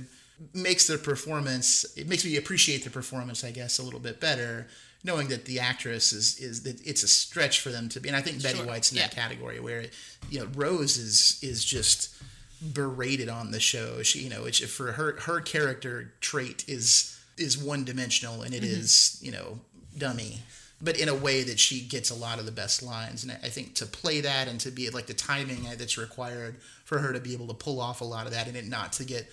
[0.54, 4.68] makes their performance it makes me appreciate the performance, I guess, a little bit better,
[5.04, 8.08] knowing that the actress is is that it's a stretch for them to be.
[8.08, 9.86] And I think Betty Sure, White's in that category where
[10.30, 12.16] you know Rose is is just
[12.62, 14.02] berated on the show.
[14.04, 18.64] She, you know, it's for her her character trait is is one dimensional and it
[18.64, 18.80] mm-hmm.
[18.80, 19.60] is you know
[19.98, 20.42] dummy,
[20.82, 23.24] but in a way that she gets a lot of the best lines.
[23.24, 27.00] And I think to play that and to be like the timing that's required for
[27.00, 29.04] her to be able to pull off a lot of that and it not to
[29.04, 29.30] get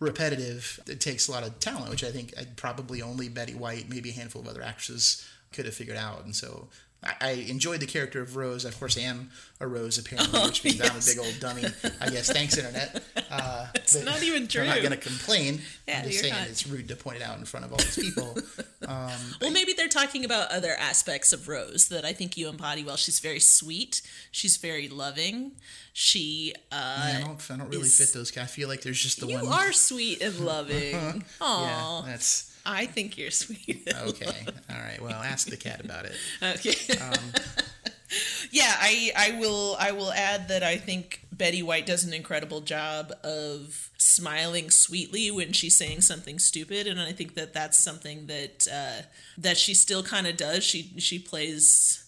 [0.00, 4.10] repetitive, it takes a lot of talent, which I think probably only Betty White, maybe
[4.10, 6.24] a handful of other actresses could have figured out.
[6.24, 6.68] And so.
[7.02, 8.64] I I enjoyed the character of Rose.
[8.64, 9.30] Of course, I am
[9.60, 11.64] a Rose apparently, which means I'm a big old dummy.
[12.00, 12.30] I guess.
[12.32, 13.02] Thanks, internet.
[13.30, 14.62] Uh, it's not even true.
[14.62, 15.60] I'm not going to complain.
[15.86, 16.48] Yeah, I'm just saying not.
[16.48, 18.38] it's rude to point it out in front of all these people.
[18.88, 22.96] Well, maybe they're talking about other aspects of Rose that I think you embody well.
[22.96, 24.00] She's very sweet.
[24.30, 25.52] She's very loving.
[25.92, 27.50] She, uh, I don't.
[27.50, 28.34] I don't really is- fit those.
[28.38, 29.44] I feel like there's just the you one.
[29.44, 31.22] You are sweet and loving.
[31.40, 33.88] Yeah, that's I think you're sweet.
[34.02, 34.46] okay.
[34.70, 35.00] All right.
[35.00, 36.12] Well, ask the cat about it.
[36.42, 36.98] Okay.
[36.98, 37.14] Um,
[38.50, 42.60] yeah, I I will I will add that I think Betty White does an incredible
[42.60, 48.26] job of smiling sweetly when she's saying something stupid, and I think that that's something
[48.26, 49.02] that uh,
[49.38, 50.62] that she still kind of does.
[50.62, 52.04] She she plays.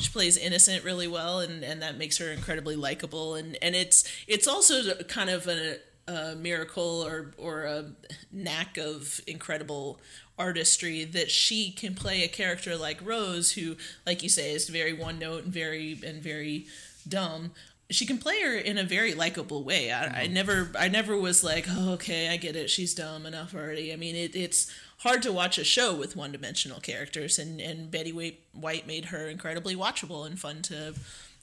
[0.00, 3.36] She plays innocent really well, and, and that makes her incredibly likable.
[3.36, 7.84] And, and it's it's also kind of a, a miracle or or a
[8.32, 9.98] knack of incredible
[10.38, 14.92] artistry that she can play a character like Rose, who, like you say, is very
[14.92, 16.66] one note and very and very
[17.08, 17.52] dumb.
[17.90, 19.92] She can play her in a very likable way.
[19.92, 20.34] I, I mm-hmm.
[20.34, 22.70] never I never was like, oh, okay, I get it.
[22.70, 23.92] She's dumb enough already.
[23.92, 27.90] I mean, it, it's hard to watch a show with one dimensional characters, and and
[27.90, 30.94] Betty White, White made her incredibly watchable and fun to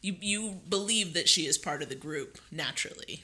[0.01, 3.23] you you believe that she is part of the group naturally.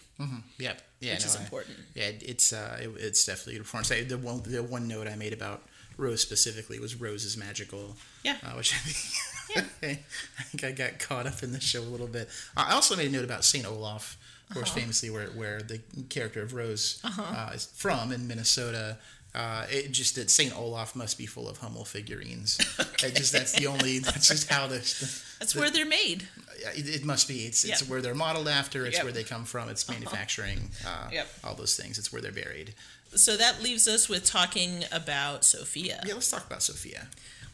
[0.57, 0.81] Yep.
[0.99, 1.77] Yeah, Which no, is I- important.
[1.93, 3.91] yeah, it's uh, it, it's definitely a performance.
[3.91, 5.61] I, the one the one note I made about
[5.97, 7.95] Rose specifically was Rose is magical.
[8.23, 8.37] Yeah.
[8.43, 9.95] Uh, which I think yeah.
[10.39, 12.29] I think I got caught up in the show a little bit.
[12.55, 14.17] I also made a note about Saint Olaf,
[14.49, 14.79] of course, Uh-huh.
[14.79, 18.97] famously where where the character of Rose uh, is from in Minnesota.
[19.35, 22.57] Uh, it just that Saint Olaf must be full of Hummel figurines.
[23.03, 26.27] It just that's the only that's just how the, That's the- where they're made.
[26.65, 27.45] Uh, it, it must be.
[27.45, 27.89] It's it's Yep.
[27.89, 28.85] where they're modeled after.
[28.85, 29.03] It's Yep.
[29.03, 29.69] where they come from.
[29.69, 29.99] It's uh-huh.
[29.99, 30.71] manufacturing.
[30.85, 31.27] Uh, Yep.
[31.43, 31.97] All those things.
[31.97, 32.73] It's where they're buried.
[33.15, 36.01] So that leaves us with talking about Sophia.
[36.05, 37.07] Yeah, let's talk about Sophia.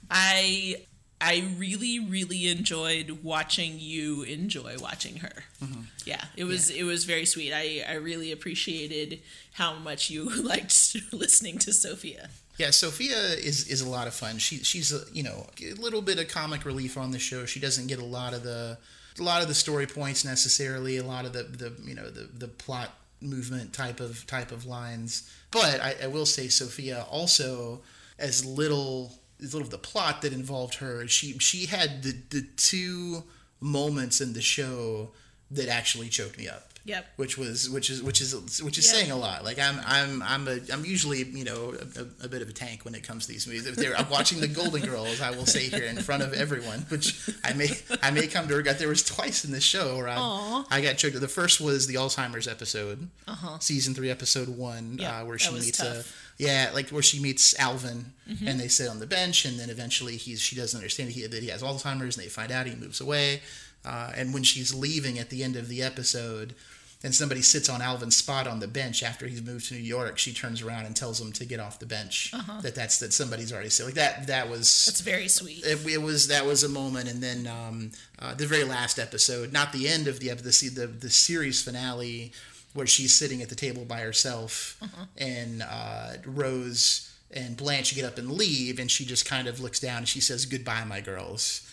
[0.10, 0.78] I
[1.22, 5.44] I really really enjoyed watching you enjoy watching her.
[5.64, 5.82] Mm-hmm.
[6.06, 7.54] Yeah, it was it was very sweet.
[7.54, 9.22] I I really appreciated
[9.54, 12.30] how much you liked listening to Sophia.
[12.58, 14.38] Yeah, Sophia is is a lot of fun.
[14.38, 17.46] She she's a, you know a little bit of comic relief on the show.
[17.46, 18.78] She doesn't get a lot of the
[19.20, 20.98] a lot of the story points necessarily.
[20.98, 24.66] A lot of the the you know the the plot movement type of type of
[24.66, 25.30] lines.
[25.52, 27.82] But I, I will say Sophia also
[28.20, 31.08] as little as little of the plot that involved her.
[31.08, 33.24] She she had the the two
[33.60, 35.12] moments in the show
[35.50, 36.73] that actually choked me up.
[36.86, 37.06] Yep.
[37.16, 38.96] Which was which is which is which is Yep.
[38.96, 39.46] saying a lot.
[39.46, 42.84] Like I'm I'm I'm a I'm usually you know a, a bit of a tank
[42.84, 43.66] when it comes to these movies.
[43.66, 46.80] If they're I'm watching the Golden Girls, I will say here in front of everyone,
[46.90, 47.70] which I may
[48.02, 48.80] I may come to regret.
[48.80, 51.18] There was twice in this show where I I got choked.
[51.20, 53.60] The first was the Alzheimer's episode, uh-huh.
[53.60, 55.88] season three, episode one, Yeah, uh, where she meets tough.
[55.88, 56.44] Mm-hmm.
[56.46, 58.08] yeah, like where she meets Alvin,
[58.46, 61.42] and they sit on the bench, and then eventually he's she doesn't understand he, that
[61.42, 63.42] he has Alzheimer's, and they find out he moves away,
[63.86, 66.56] uh, and when she's leaving at the end of the episode,
[67.04, 70.18] and somebody sits on Alvin's spot on the bench after he's moved to New York,
[70.18, 72.34] she turns around and tells him to get off the bench.
[72.62, 74.28] That that's that somebody's already said like that.
[74.28, 75.66] That was That's very sweet.
[75.66, 79.52] it, it was that was a moment, and then um, uh, the very last episode,
[79.52, 82.32] not the end of the episode, the, the the series finale,
[82.74, 84.80] where she's sitting at the table by herself,
[85.18, 89.80] and uh, Rose and Blanche get up and leave, and she just kind of looks
[89.80, 91.70] down and she says, "Goodbye, my girls."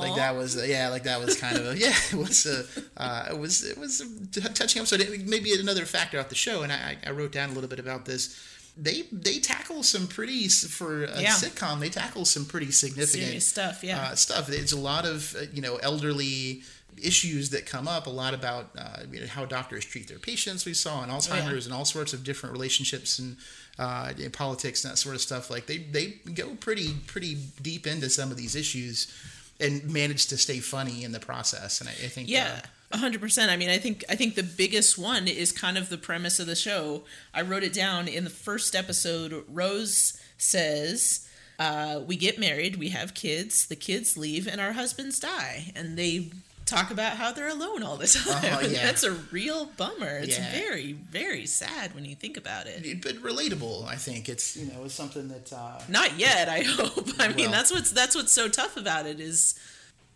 [0.00, 2.64] Like that was yeah, like that was kind of a yeah, it was a
[2.96, 5.00] uh, it was it was a touching episode.
[5.00, 7.78] It- Maybe another factor off the show, and I, I wrote down a little bit
[7.78, 8.36] about this.
[8.76, 11.30] They they tackle some pretty for a Yeah.
[11.34, 11.80] sitcom.
[11.80, 14.00] They tackle some pretty significant Serious stuff, yeah.
[14.02, 14.46] uh, stuff.
[14.46, 16.62] There's a lot of uh, you know elderly
[17.02, 18.06] issues that come up.
[18.06, 20.64] A lot about uh, you know, how doctors treat their patients.
[20.64, 23.36] We saw in Alzheimer's and all sorts of different relationships and
[23.78, 25.50] uh, in politics and that sort of stuff.
[25.50, 29.12] Like they they go pretty pretty deep into some of these issues
[29.60, 31.80] and manage to stay funny in the process.
[31.80, 33.50] And I, I think Yeah, uh, a hundred percent.
[33.50, 36.46] I mean, I think I think the biggest one is kind of the premise of
[36.46, 37.02] the show.
[37.34, 39.44] I wrote it down in the first episode.
[39.48, 43.66] Rose says, uh, "We get married, we have kids.
[43.66, 46.30] The kids leave, and our husbands die, and they."
[46.68, 48.58] Talk about how they're alone all the time.
[48.58, 48.84] Oh, yeah.
[48.84, 50.18] That's a real bummer.
[50.18, 50.52] It's Yeah.
[50.52, 53.00] very, very sad when you think about it.
[53.02, 53.86] but relatable.
[53.86, 57.08] I think it's you know it's something that uh, Not yet, I hope.
[57.18, 59.58] I mean, Well- that's what's that's what's so tough about it is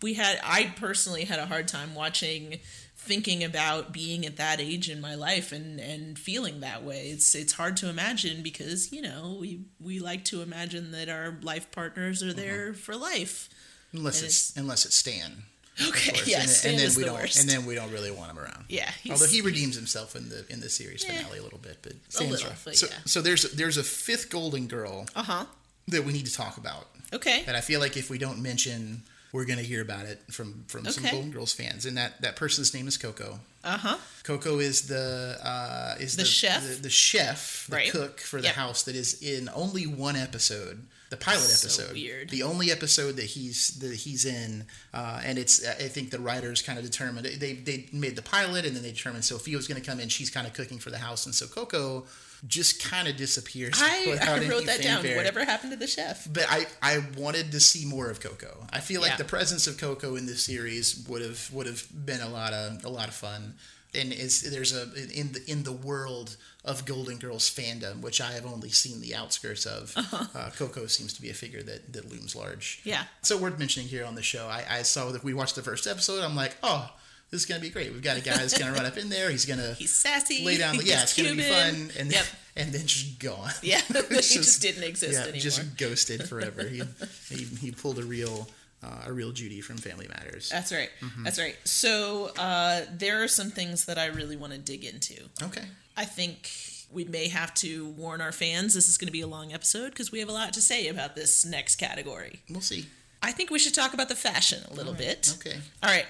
[0.01, 2.59] we had I personally had a hard time watching
[2.95, 7.07] thinking about being at that age in my life and and feeling that way.
[7.09, 11.37] It's it's hard to imagine because, you know, we we like to imagine that our
[11.41, 13.49] life partners are there for life.
[13.91, 15.43] unless And it's unless it's Stan.
[15.89, 16.27] Okay, course.
[16.27, 17.39] yeah, and, and then we the don't worst.
[17.39, 18.65] and then we don't really want him around.
[18.69, 21.17] Yeah, Although he redeems himself in the in the series Yeah.
[21.17, 22.63] finale a little bit, but Stan's little, rough.
[22.65, 22.97] but so, yeah.
[23.05, 25.45] so there's there's a fifth Golden Girl Uh-huh.
[25.87, 27.43] that we need to talk about, Okay.
[27.47, 30.85] and I feel like if we don't mention, we're gonna hear about it from from
[30.85, 33.39] some Golden Girls fans, and that that person's name is Coco.
[33.65, 33.97] Uh-huh.
[34.23, 36.65] Coco is the uh, is The chef?
[36.67, 37.91] the, the chef, the Right.
[37.91, 38.55] cook for the Yep.
[38.55, 41.93] house that is in only one episode, the pilot So episode.
[41.93, 42.29] weird.
[42.29, 46.61] The only episode that he's that he's in, uh, and it's I think the writers
[46.61, 49.81] kind of determined they they made the pilot and then they determined Sophia was going
[49.81, 50.09] to come in.
[50.09, 52.05] She's kind of cooking for the house, and so Coco
[52.47, 53.75] just kind of disappears.
[53.77, 55.03] I, I wrote that down.
[55.03, 56.27] Whatever happened to the chef?
[56.31, 58.67] But I, I wanted to see more of Coco.
[58.71, 59.17] I feel like Yeah.
[59.17, 62.83] the presence of Coco in this series would have would have been a lot of
[62.83, 63.55] a lot of fun.
[63.95, 64.83] And is there's a
[65.17, 69.13] in the in the world of Golden Girls fandom, which I have only seen the
[69.13, 69.93] outskirts of.
[70.35, 72.79] uh Coco seems to be a figure that that looms large.
[72.81, 72.89] Uh-huh.
[72.89, 73.03] Yeah.
[73.21, 74.47] So worth mentioning here on the show.
[74.47, 76.23] I, I saw that we watched the first episode.
[76.23, 76.89] I'm like, oh,
[77.33, 77.91] this is gonna be great.
[77.91, 79.31] We've got a guy that's gonna run up in there.
[79.31, 80.45] He's gonna He's sassy.
[80.45, 80.77] lay down.
[80.77, 81.89] The, yeah, it's gonna be fun.
[81.97, 82.25] And yep.
[82.55, 83.49] and then just gone.
[83.63, 85.39] Yeah, he It's just didn't exist yeah, anymore.
[85.39, 86.63] Just ghosted forever.
[86.63, 86.83] he,
[87.29, 88.47] he he pulled a real
[88.83, 90.49] uh, a real Judy from Family Matters.
[90.49, 90.91] That's right.
[91.01, 91.23] Mm-hmm.
[91.23, 91.57] That's right.
[91.63, 95.15] So uh, there are some things that I really want to dig into.
[95.41, 95.65] Okay.
[95.97, 96.51] I think
[96.91, 99.89] we may have to warn our fans this is going to be a long episode
[99.89, 102.41] because we have a lot to say about this next category.
[102.47, 102.85] We'll see.
[103.23, 105.33] I think we should talk about the fashion a little bit.
[105.39, 105.57] Okay.
[105.81, 106.05] All right.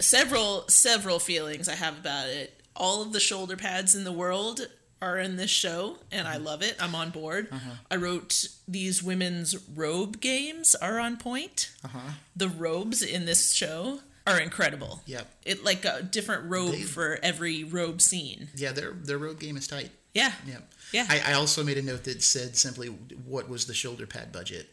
[0.00, 2.60] Several several feelings I have about it.
[2.76, 4.66] All of the shoulder pads in the world
[5.00, 6.26] are in this show, and.
[6.26, 6.76] I love it.
[6.80, 7.48] I'm on board.
[7.52, 7.70] Uh-huh.
[7.90, 11.70] I wrote these women's robe games are on point.
[11.84, 12.12] Uh-huh.
[12.36, 15.00] The robes in this show are incredible.
[15.06, 15.26] Yep.
[15.44, 18.48] It like a different robe They- for every robe scene.
[18.56, 19.90] Yeah, their their robe game is tight.
[20.14, 20.32] Yeah.
[20.46, 20.72] Yep.
[20.92, 21.06] Yeah.
[21.08, 24.68] I, I also made a note that said simply, "What was the shoulder pad budget?"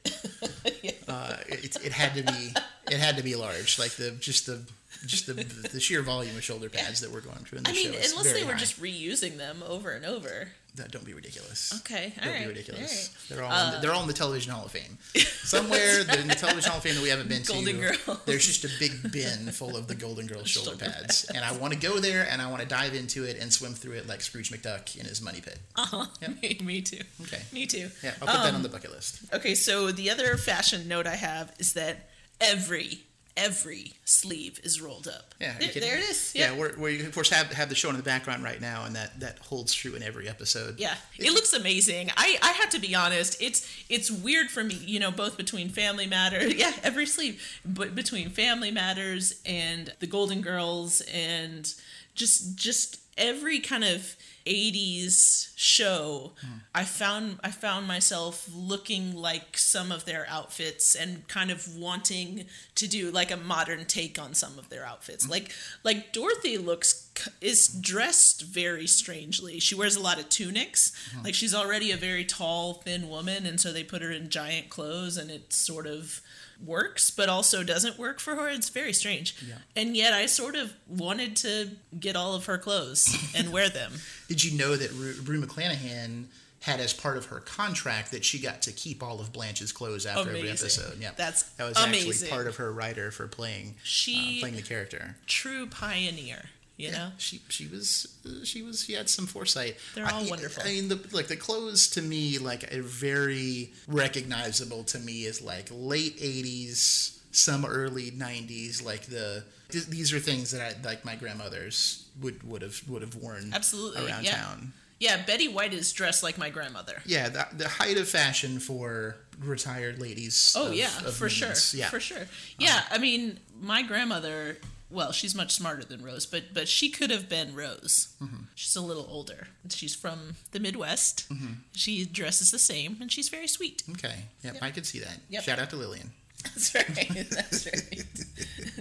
[1.15, 2.53] uh, it, it had to be
[2.91, 4.61] it had to be large, like the just the
[5.05, 7.73] just the the sheer volume of shoulder pads that we're going through in the I
[7.73, 7.89] show.
[7.91, 8.59] mean, is unless they were high.
[8.59, 10.49] just reusing them over and over.
[10.75, 11.73] That- don't be ridiculous.
[11.81, 13.09] Okay, all Don't right, be ridiculous.
[13.09, 14.97] all They're all Uh, in the, they're all in the Television Hall of Fame.
[15.43, 18.19] Somewhere in the Television Hall of Fame that we haven't been Golden to, Girls.
[18.25, 21.51] there's just a big bin full of the Golden Girls shoulder Shoulder pads, and I
[21.53, 24.07] want to go there and I want to dive into it and swim through it
[24.07, 25.59] like Scrooge McDuck in his money pit.
[25.75, 26.05] Uh-huh.
[26.41, 27.01] Me, me too.
[27.23, 27.41] Okay.
[27.53, 27.89] Me too.
[28.03, 29.19] Yeah, I'll put that Um, on the bucket list.
[29.33, 32.09] Okay, so the other fashion note I have is that
[32.41, 32.99] every
[33.37, 35.33] every sleeve is rolled up.
[35.41, 36.33] Yeah, there, there it is.
[36.35, 36.57] Yeah, Yeah.
[36.59, 39.19] we're, we of course have have the show in the background right now, and that
[39.19, 40.79] that holds true in every episode.
[40.79, 42.11] Yeah, it looks amazing.
[42.15, 43.41] I, I have to be honest.
[43.41, 47.93] It's it's weird for me, you know, both between Family Matters, yeah, every sleeve, but
[47.95, 51.73] between Family Matters and the Golden Girls and
[52.15, 56.57] just just every kind of 80s show hmm.
[56.73, 62.45] i found i found myself looking like some of their outfits and kind of wanting
[62.75, 65.25] to do like a modern take on some of their outfits.
[65.25, 65.31] Hmm.
[65.31, 65.51] Like
[65.83, 67.09] like dorothy looks
[67.41, 69.59] is dressed very strangely.
[69.59, 70.91] She wears a lot of tunics.
[71.13, 71.23] Hmm.
[71.23, 74.69] Like she's already a very tall thin woman and so they put her in giant
[74.69, 76.21] clothes and it sort of
[76.63, 79.35] works but also doesn't work for her it's very strange
[79.75, 83.91] and yet i sort of wanted to get all of her clothes and wear them
[84.27, 86.25] Did you know that Rue, Rue McClanahan
[86.61, 90.07] had as part of her contract that she got to keep all of Blanche's clothes
[90.07, 90.97] after every episode?
[90.99, 92.09] Yeah, That's that was amazing.
[92.09, 95.15] actually part of her writer for playing She- uh, playing the character.
[95.27, 96.45] true pioneer
[96.77, 99.77] you know she she was she was she had some foresight.
[99.95, 100.63] They're all I- wonderful.
[100.63, 105.41] I mean, the like the clothes to me like are very recognizable to me as
[105.41, 108.83] like late '80s, some early '90s.
[108.83, 113.01] Like the th- these are things that I like my grandmothers would would have would
[113.01, 114.35] have worn Absolutely, around yeah.
[114.37, 114.73] town.
[114.99, 119.17] yeah betty white is dressed like my grandmother Yeah, the, the height of fashion for
[119.41, 120.53] retired ladies.
[120.57, 121.53] oh of- yeah of for sure.
[121.73, 122.25] Yeah, for sure
[122.57, 124.57] yeah i mean my grandmother
[124.95, 128.43] well she's much smarter than rose but but she could have been rose Mm-hmm.
[128.55, 131.53] she's a little older she's from the midwest Mm-hmm.
[131.73, 134.15] she dresses the same and she's very sweet Okay.
[134.43, 135.17] Yep, I could see that.
[135.29, 135.43] Yep.
[135.43, 136.11] Shout out to Lillian.
[136.55, 138.05] that's right that's right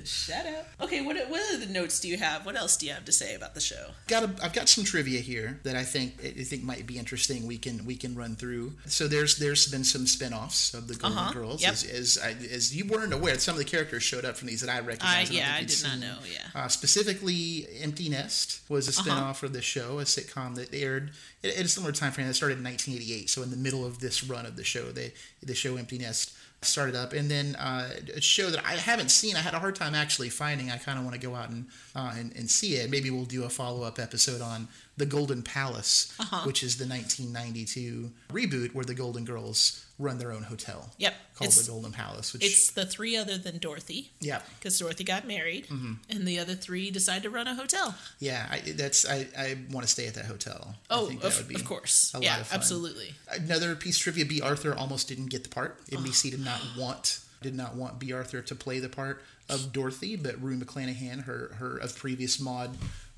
[0.07, 3.05] shut up okay what, what other notes do you have what else do you have
[3.05, 6.15] to say about the show got a, I've got some trivia here that I think
[6.25, 7.47] I think might be interesting.
[7.47, 8.73] We can we can run through.
[8.87, 11.63] So there's there's been some spin-offs of the Golden Uh-huh, Girls.
[11.63, 11.73] yep.
[11.73, 14.61] As as, I, as you weren't aware, some of the characters showed up from these
[14.61, 15.31] that I recognize.
[15.31, 16.17] yeah, I did not know.
[16.31, 16.41] Yeah.
[16.63, 19.03] Uh, specifically, Empty Nest was a Uh-huh.
[19.03, 22.27] spin-off of the show, a sitcom that aired at, at a similar time frame.
[22.27, 23.31] That started in 1988.
[23.31, 26.33] So in the middle of this run of the show, they the show Empty Nest
[26.67, 29.37] started up, and then uh, a show that I haven't seen.
[29.37, 30.71] I had a hard time actually finding.
[30.71, 32.91] I kind of want to go out and, uh, and and see it.
[32.91, 36.43] Maybe we'll do a follow-up episode on the Golden Palace, Uh-huh.
[36.47, 40.91] which is the 1992 reboot where the Golden Girls run their own hotel.
[40.99, 42.33] Yep, called it's- the Golden Palace.
[42.33, 44.11] Which It's the three other than Dorothy.
[44.21, 44.43] yeah.
[44.59, 45.93] Because Dorothy got married, Mm-hmm.
[46.11, 47.95] and the other three decide to run a hotel.
[48.19, 50.77] Yeah, I, that's I, I want to stay at that hotel.
[50.91, 51.25] Oh, of,
[51.55, 52.13] of course.
[52.21, 53.15] yeah, absolutely.
[53.31, 55.85] Another piece of trivia: Bea Arthur almost didn't get the part.
[55.91, 60.17] NBC did not want did not want Bea Arthur to play the part of Dorothy,
[60.17, 62.71] but Rue McClanahan, her her of previous Maude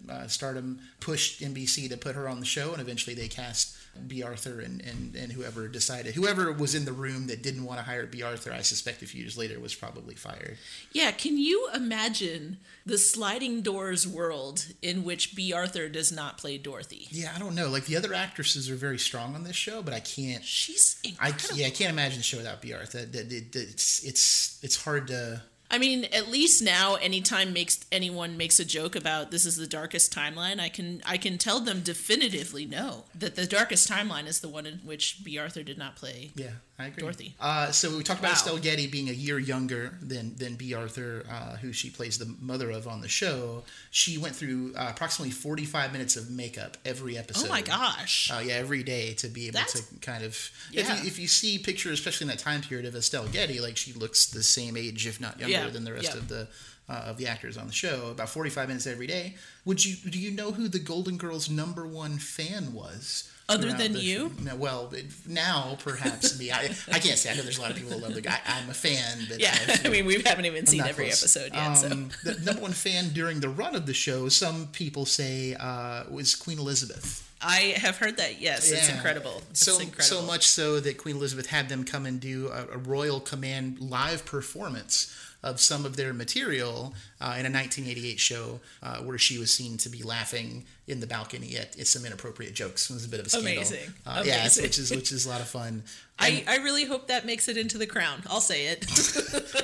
[0.09, 4.23] uh, stardom, pushed NBC to put her on the show, and eventually they cast Bea
[4.23, 7.85] Arthur and, and, and whoever decided whoever was in the room that didn't want to
[7.85, 10.59] hire Bea Arthur, I suspect a few years later was probably fired.
[10.93, 16.59] Yeah, can you imagine the sliding doors world in which Bea Arthur does not play
[16.59, 17.09] Dorothy?
[17.11, 17.69] Yeah, I don't know.
[17.69, 20.45] Like the other actresses are very strong on this show, but I can't.
[20.45, 23.07] She's I yeah, I can't imagine the show without Bea Arthur.
[23.13, 25.43] It's it's it's hard to.
[25.71, 29.67] I mean, at least now, anytime makes anyone makes a joke about this is the
[29.67, 34.41] darkest timeline, I can I can tell them definitively no that the darkest timeline is
[34.41, 36.33] the one in which Bea Arthur did not play.
[36.35, 37.01] Yeah, I agree.
[37.01, 37.35] Dorothy.
[37.41, 38.35] Uh, so we talked about Wow.
[38.35, 42.27] Estelle Getty being a year younger than than Bea Arthur, uh, who she plays the
[42.39, 43.65] mother of on the show.
[43.91, 47.47] She went through uh, approximately forty five minutes of makeup every episode.
[47.47, 48.31] Oh my gosh!
[48.31, 50.51] Uh, yeah, every day to be able That's- to kind of.
[50.71, 50.83] Yeah.
[50.83, 53.79] If, you, if you see pictures, especially in that time period of Estelle Getty, like
[53.79, 56.19] she looks the same age, if not younger, Yeah, than the rest yeah.
[56.19, 56.47] of the
[56.91, 58.11] uh, of the actors on the show.
[58.11, 59.35] About forty five minutes every day.
[59.65, 63.93] Would you do you know who the Golden Girls' number one fan was Other than
[63.93, 64.33] the you?
[64.43, 64.93] No, well,
[65.29, 66.51] now perhaps me.
[66.51, 67.31] I, I can't say.
[67.31, 68.39] I know there's a lot of people that love the guy.
[68.45, 71.23] I'm a fan, but Yeah, I've- I mean, we haven't even I'm seen every close.
[71.23, 71.75] episode yet.
[71.75, 75.55] so Um, the number one fan during the run of the show, some people say,
[75.55, 77.23] uh, was Queen Elizabeth.
[77.41, 78.41] I have heard that.
[78.41, 79.43] Yes, it's incredible.
[79.51, 80.03] It's So incredible.
[80.03, 83.79] so much so that Queen Elizabeth had them come and do a, a Royal Command
[83.79, 85.13] live performance
[85.49, 89.77] of some of their material uh, in a 1988 show uh, where she was seen
[89.79, 92.91] to be laughing in the balcony at, at some inappropriate jokes.
[92.91, 93.53] It was a bit of a scandal.
[93.53, 93.93] Amazing.
[94.07, 95.83] Uh, Yeah, which is which is a lot of fun.
[96.19, 98.23] I, I really hope that makes it into the crown.
[98.29, 98.87] I'll say it.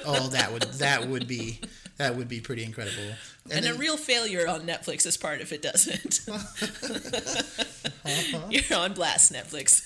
[0.05, 1.61] Oh, that would that would be
[1.97, 3.15] that would be pretty incredible.
[3.51, 6.21] and then- a real failure on Netflix's part if it doesn't.
[6.29, 8.39] Uh-huh.
[8.51, 9.83] You're on blast, Netflix.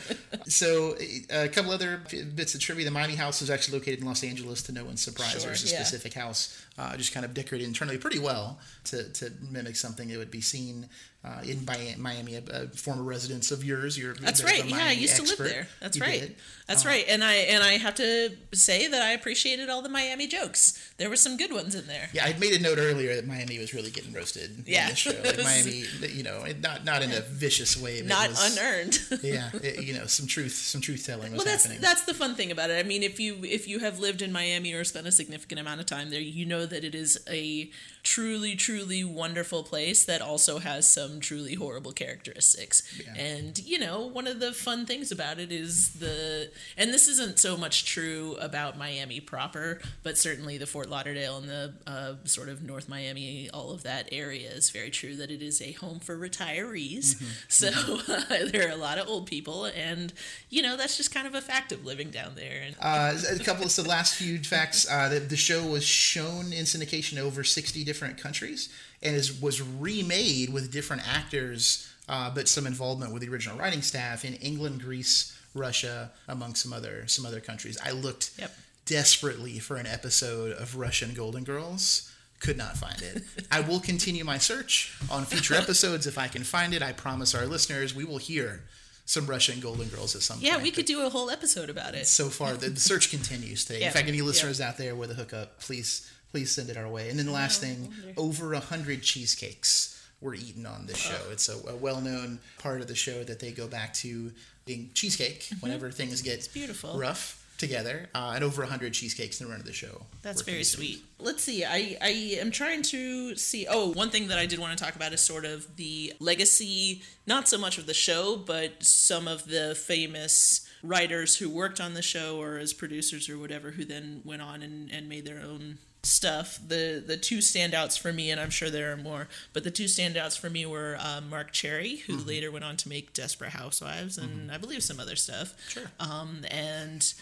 [0.47, 0.95] So,
[1.31, 2.03] a couple other
[2.35, 2.85] bits of trivia.
[2.85, 5.31] The Miami House is actually located in Los Angeles, to no one's surprise.
[5.31, 5.83] Sure, There's a yeah.
[5.83, 10.19] specific house, uh, just kind of decorated internally pretty well to, to mimic something that
[10.19, 10.89] would be seen
[11.25, 11.65] uh, in
[11.99, 13.97] Miami, a, former residence of yours.
[13.97, 14.71] You're That's bit of a right.
[14.71, 15.69] Yeah, I used to live there.
[15.81, 16.21] That's You right.
[16.21, 16.37] did.
[16.69, 17.05] That's right.
[17.09, 20.93] And I and I have to say that I appreciated all the Miami jokes.
[20.99, 22.11] There were some good ones in there.
[22.13, 24.65] Yeah, I made a note earlier that Miami was really getting roasted.
[24.67, 24.85] Yeah.
[24.85, 25.11] in this show.
[25.25, 28.03] Like Miami, you know, not not in a vicious way.
[28.03, 28.99] Not was- unearned.
[29.35, 31.83] Yeah, it- you know, some truth, some truth telling was well, that's happening.
[31.83, 32.79] that's the fun thing about it.
[32.79, 35.81] I mean, if you if you have lived in Miami or spent a significant amount
[35.81, 37.71] of time there, you know that it is a
[38.03, 42.83] truly truly wonderful place that also has some truly horrible characteristics.
[43.03, 43.15] Yeah.
[43.15, 47.39] And you know, one of the fun things about it is the and this isn't
[47.39, 52.49] so much true about Miami proper, but certainly the Fort Lauderdale and the uh, sort
[52.49, 55.99] of North Miami, all of that area is very true that it is a home
[56.01, 57.23] for retirees.
[57.49, 57.71] So
[58.51, 60.13] there are a lot of old people, and
[60.51, 62.63] you know that's just kind of a fact of living down there.
[62.67, 64.87] And Uh, a couple of the last few facts.
[64.91, 68.69] Uh, the, the show was shown in syndication over 60 different countries
[69.03, 73.83] and is, was remade with different actors, uh, but some involvement with the original writing
[73.83, 77.79] staff in England, Greece, Russia, among some other some other countries.
[77.85, 78.57] I looked Yep.
[78.87, 82.11] desperately for an episode of Russian Golden Girls.
[82.41, 83.23] Could not find it.
[83.51, 86.83] I will continue my search on future episodes if I can find it.
[86.83, 88.65] I promise our listeners we will hear
[89.05, 90.61] some Russian Golden Girls at some yeah, point.
[90.61, 92.07] Yeah, we could do a whole episode about it.
[92.07, 93.81] so far the, the search continues today.
[93.81, 94.25] Yeah, In fact, any yeah.
[94.25, 97.11] listeners out there with a hookup, please please send it our way.
[97.11, 101.31] And then the last thing, over a hundred cheesecakes were eaten on this show.
[101.31, 104.33] It's a, a well-known part of the show that they go back to
[104.65, 105.61] being cheesecake mm-hmm.
[105.61, 106.99] whenever things get beautiful.
[106.99, 108.09] rough together.
[108.15, 110.03] Uh, and over a hundred cheesecakes in the run of the show.
[110.23, 111.05] That's very sweet.
[111.19, 111.65] Let's see.
[111.65, 113.67] I, I am trying to see.
[113.69, 117.03] Oh, one thing that I did want to talk about is sort of the legacy,
[117.27, 121.95] not so much of the show, but some of the famous writers who worked on
[121.95, 125.41] the show or as producers or whatever who then went on and, and made their
[125.41, 126.59] own stuff.
[126.67, 129.85] The the two standouts for me, and I'm sure there are more, but the two
[129.85, 134.19] standouts for me were uh, Marc Cherry, who later went on to make Desperate Housewives
[134.19, 135.55] and I believe some other stuff.
[135.69, 135.91] Sure.
[135.99, 137.15] Um, and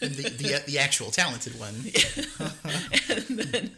[0.00, 1.74] And the, the, the actual talented one.
[1.74, 3.70] and then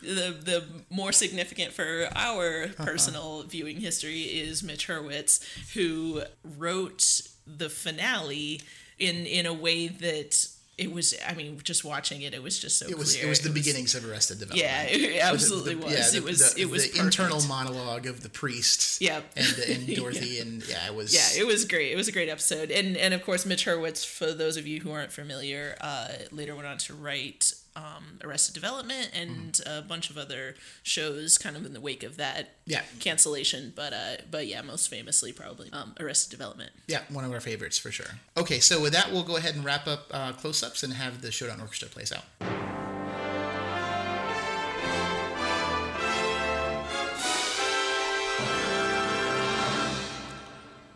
[0.00, 2.84] the the more significant for our uh-huh.
[2.84, 5.40] personal viewing history is Mitch Hurwitz,
[5.74, 8.60] who wrote the finale
[8.98, 10.48] in in a way that
[10.78, 11.12] it was.
[11.26, 13.26] I mean, just watching it, it was just so It was clear.
[13.26, 14.62] it was the beginnings of Arrested Development.
[14.62, 15.94] Yeah, it absolutely The- the- was.
[15.94, 16.56] yeah, the- it was.
[16.56, 19.00] it was the internal monologue of the priest.
[19.02, 19.32] Yep.
[19.36, 21.12] and, and Dorothy, and yeah, it was.
[21.14, 21.92] Yeah, it was great.
[21.92, 24.06] It was a great episode, and and of course Mitch Hurwitz.
[24.06, 28.54] For those of you who aren't familiar, uh, later went on to write um, Arrested
[28.54, 29.78] Development and Mm-hmm.
[29.78, 32.82] a bunch of other shows, kind of in the wake of that Yeah.
[33.00, 33.72] cancellation.
[33.74, 36.70] But uh, but yeah, most famously probably um, Arrested Development.
[36.86, 38.18] Yeah, one of our favorites for sure.
[38.36, 41.22] Okay, so with that, we'll go ahead and wrap up uh, close ups and have
[41.22, 42.24] the Showdown Orchestra plays out.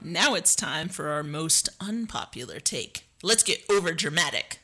[0.04, 3.04] Now it's time for our most unpopular take.
[3.22, 4.58] Let's get over dramatic.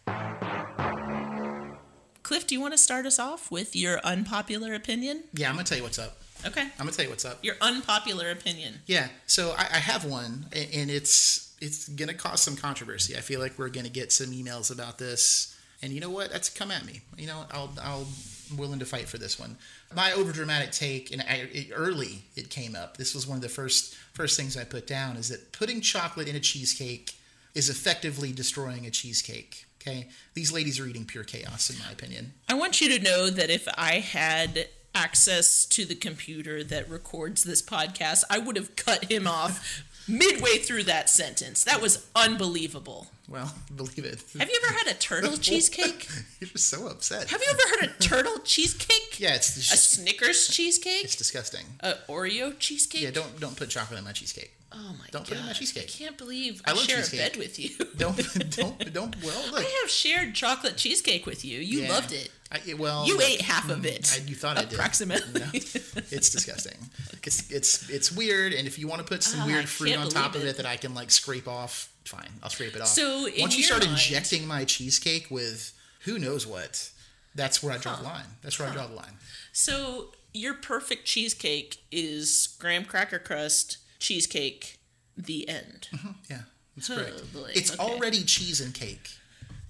[2.28, 5.24] Cliff, do you want to start us off with your unpopular opinion?
[5.32, 6.18] Yeah, I'm gonna tell you what's up.
[6.44, 6.60] Okay.
[6.60, 7.42] I'm gonna tell you what's up.
[7.42, 8.80] Your unpopular opinion.
[8.84, 13.16] Yeah, so I, I have one, and it's it's gonna cause some controversy.
[13.16, 16.30] I feel like we're gonna get some emails about this, and you know what?
[16.30, 17.00] That's come at me.
[17.16, 18.06] You know, I'll I'll
[18.50, 19.56] I'm willing to fight for this one.
[19.96, 22.98] My overdramatic take, and I, it, early it came up.
[22.98, 26.28] This was one of the first first things I put down is that putting chocolate
[26.28, 27.14] in a cheesecake
[27.54, 29.64] is effectively destroying a cheesecake.
[29.80, 32.32] Okay, these ladies are eating pure chaos, in my opinion.
[32.48, 37.44] I want you to know that if I had access to the computer that records
[37.44, 41.62] this podcast, I would have cut him off midway through that sentence.
[41.62, 43.06] That was unbelievable.
[43.28, 44.24] Well, believe it.
[44.38, 46.08] Have you ever had a turtle cheesecake?
[46.40, 47.28] You're so upset.
[47.30, 49.20] Have you ever had a turtle cheesecake?
[49.20, 51.04] Yeah, it's A just, Snickers cheesecake?
[51.04, 51.66] it's disgusting.
[51.80, 53.02] A Oreo cheesecake?
[53.02, 54.52] Yeah, don't don't put chocolate in my cheesecake.
[54.70, 55.10] Oh my god.
[55.10, 55.28] Don't god!
[55.28, 55.84] put it in my cheesecake.
[55.84, 57.20] I can't believe I I, share cheesecake.
[57.20, 57.70] a bed with you.
[57.96, 58.16] Don't
[58.56, 59.22] don't don't.
[59.24, 59.60] Well, look.
[59.60, 61.58] I have shared chocolate cheesecake with you.
[61.58, 61.88] You yeah.
[61.90, 62.30] loved it.
[62.52, 64.02] I, well, You look, ate half of it.
[64.02, 64.74] Mm, I, you thought I did.
[64.74, 65.40] approximately.
[65.40, 66.76] No, it's disgusting.
[67.24, 69.96] It's it's it's weird, and if you want to put some ah, I weird fruit
[69.96, 70.56] on top of it.
[70.58, 72.86] that I can like scrape off, fine, I'll scrape it off.
[72.88, 75.72] So, once you start mind- injecting my cheesecake with
[76.04, 76.90] who knows what,
[77.34, 78.24] that's where I draw the line.
[78.42, 79.14] That's where I draw the line.
[79.52, 84.78] So your perfect cheesecake is graham cracker crust cheesecake.
[85.16, 85.88] The end.
[85.92, 86.12] Uh-huh.
[86.30, 86.42] Yeah,
[86.76, 87.32] that's Oh, correct.
[87.32, 87.82] boy, It's okay.
[87.82, 89.10] already cheese and cake.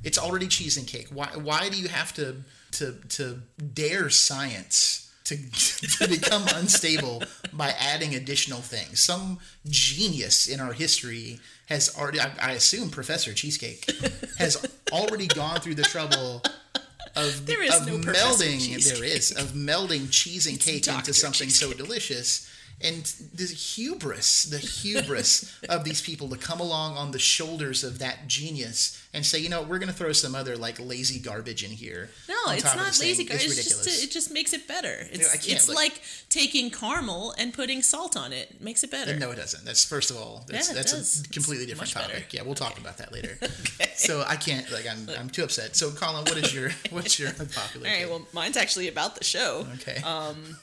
[0.05, 1.09] It's already cheese and cake.
[1.11, 2.37] Why why do you have to
[2.73, 3.41] to to
[3.75, 5.37] dare science to,
[5.99, 7.23] to become unstable
[7.53, 9.01] by adding additional things?
[9.01, 13.91] Some genius in our history has already I, I assume Professor Cheesecake
[14.39, 16.43] has already gone through the trouble
[17.17, 21.13] of, There is of no melding there is of melding cheese and cake into Dr.
[21.15, 22.49] something so delicious
[22.81, 23.05] and
[23.35, 28.29] the hubris the hubris of these people to come along on the shoulders of that
[28.29, 31.71] genius and say you know we're going to throw some other like lazy garbage in
[31.71, 33.09] here No, it's not thing.
[33.09, 33.25] lazy.
[33.25, 34.95] it's It's, ridiculous just it just makes it better.
[35.11, 38.51] It's, I can't, it's like- like taking caramel and putting salt on it.
[38.53, 39.17] It makes it better.
[39.17, 39.65] no, it doesn't.
[39.65, 41.21] That's first of all, that's, Yeah, that's does.
[41.25, 42.15] a completely It's different much better.
[42.21, 42.33] topic.
[42.35, 43.39] Yeah, we'll talk about that later.
[43.99, 45.75] So I can't like I'm I'm too upset.
[45.75, 47.89] So Collin, what is your what's your unpopular?
[47.89, 48.01] All right.
[48.03, 48.09] take?
[48.11, 49.67] Well, mine's actually about the show.
[49.75, 50.01] okay.
[50.05, 50.57] Um,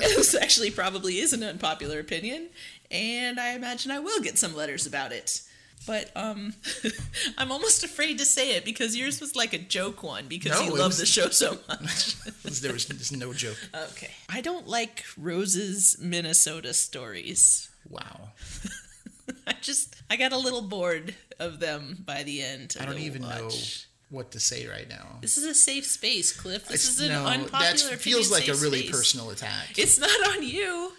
[0.00, 2.48] this actually probably is an unpopular opinion,
[2.90, 5.42] and I imagine I will get some letters about it.
[5.86, 6.52] But um,
[7.38, 10.60] I'm almost afraid to say it because yours was like a joke one because No,
[10.66, 12.16] you it love was- the show so much.
[12.60, 13.56] there was just no joke.
[13.92, 14.10] okay.
[14.28, 17.70] I don't like Rose's Minnesota stories.
[17.88, 18.28] Wow.
[19.46, 22.76] I just I got a little bored of them by the end.
[22.78, 23.86] I don't the even know watch.
[24.10, 25.18] What to say right now.
[25.22, 26.66] This is a safe space, Cliff.
[26.66, 28.90] This It's- is an no, unpopular that feels like a really space.
[28.90, 29.78] personal attack.
[29.78, 30.92] It's not on you.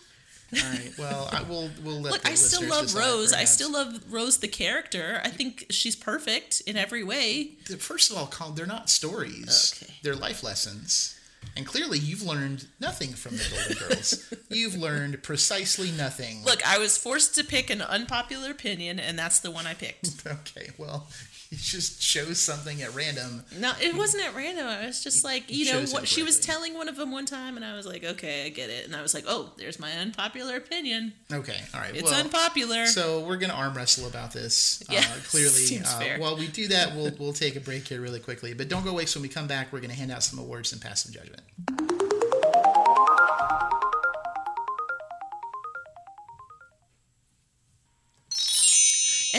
[0.54, 0.92] All right.
[0.98, 1.70] Well, I will.
[1.82, 2.12] We'll let.
[2.12, 3.32] Look, I still love Rose.
[3.32, 5.22] I still love Rose the character.
[5.24, 7.52] I think she's perfect in every way.
[7.80, 9.74] First of all, they're not stories.
[9.82, 9.94] Okay.
[10.04, 11.16] They're life lessons.
[11.56, 14.34] And clearly, you've learned nothing from the Golden Girls.
[14.50, 16.44] you've learned precisely nothing.
[16.46, 20.10] Look, I was forced to pick an unpopular opinion, and that's the one I picked.
[20.28, 20.70] Okay.
[20.78, 21.08] Well,
[21.52, 23.44] you just chose something at random.
[23.58, 24.68] No, it wasn't at random.
[24.68, 27.58] I was just like, you know, what she was telling one of them one time,
[27.58, 28.86] and I was like, okay, I get it.
[28.86, 31.12] And I was like, oh, there's my unpopular opinion.
[31.30, 31.60] Okay.
[31.74, 31.94] All right.
[31.94, 32.86] It's well, unpopular.
[32.86, 34.82] So we're gonna arm wrestle about this.
[34.90, 35.50] Yeah, uh, clearly.
[35.50, 36.20] seems uh, fair.
[36.20, 38.54] While we do that, we'll we'll take a break here really quickly.
[38.54, 39.06] But don't go away.
[39.06, 41.42] So when we come back, we're gonna hand out some awards and pass some judgment.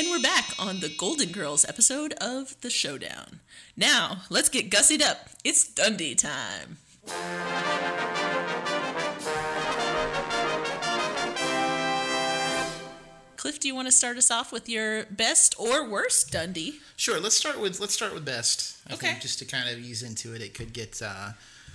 [0.03, 3.39] And we're back on the Golden Girls episode of The Showdown.
[3.77, 5.29] Now, let's get gussied up.
[5.45, 6.79] It's Dundee time.
[13.37, 16.79] Cliff, do you want to start us off with your best or worst Dundee?
[16.97, 17.19] Sure.
[17.19, 18.77] Let's start with let's start with best.
[18.89, 19.17] I Okay.
[19.21, 21.31] just to kind of ease into it, it could get uh,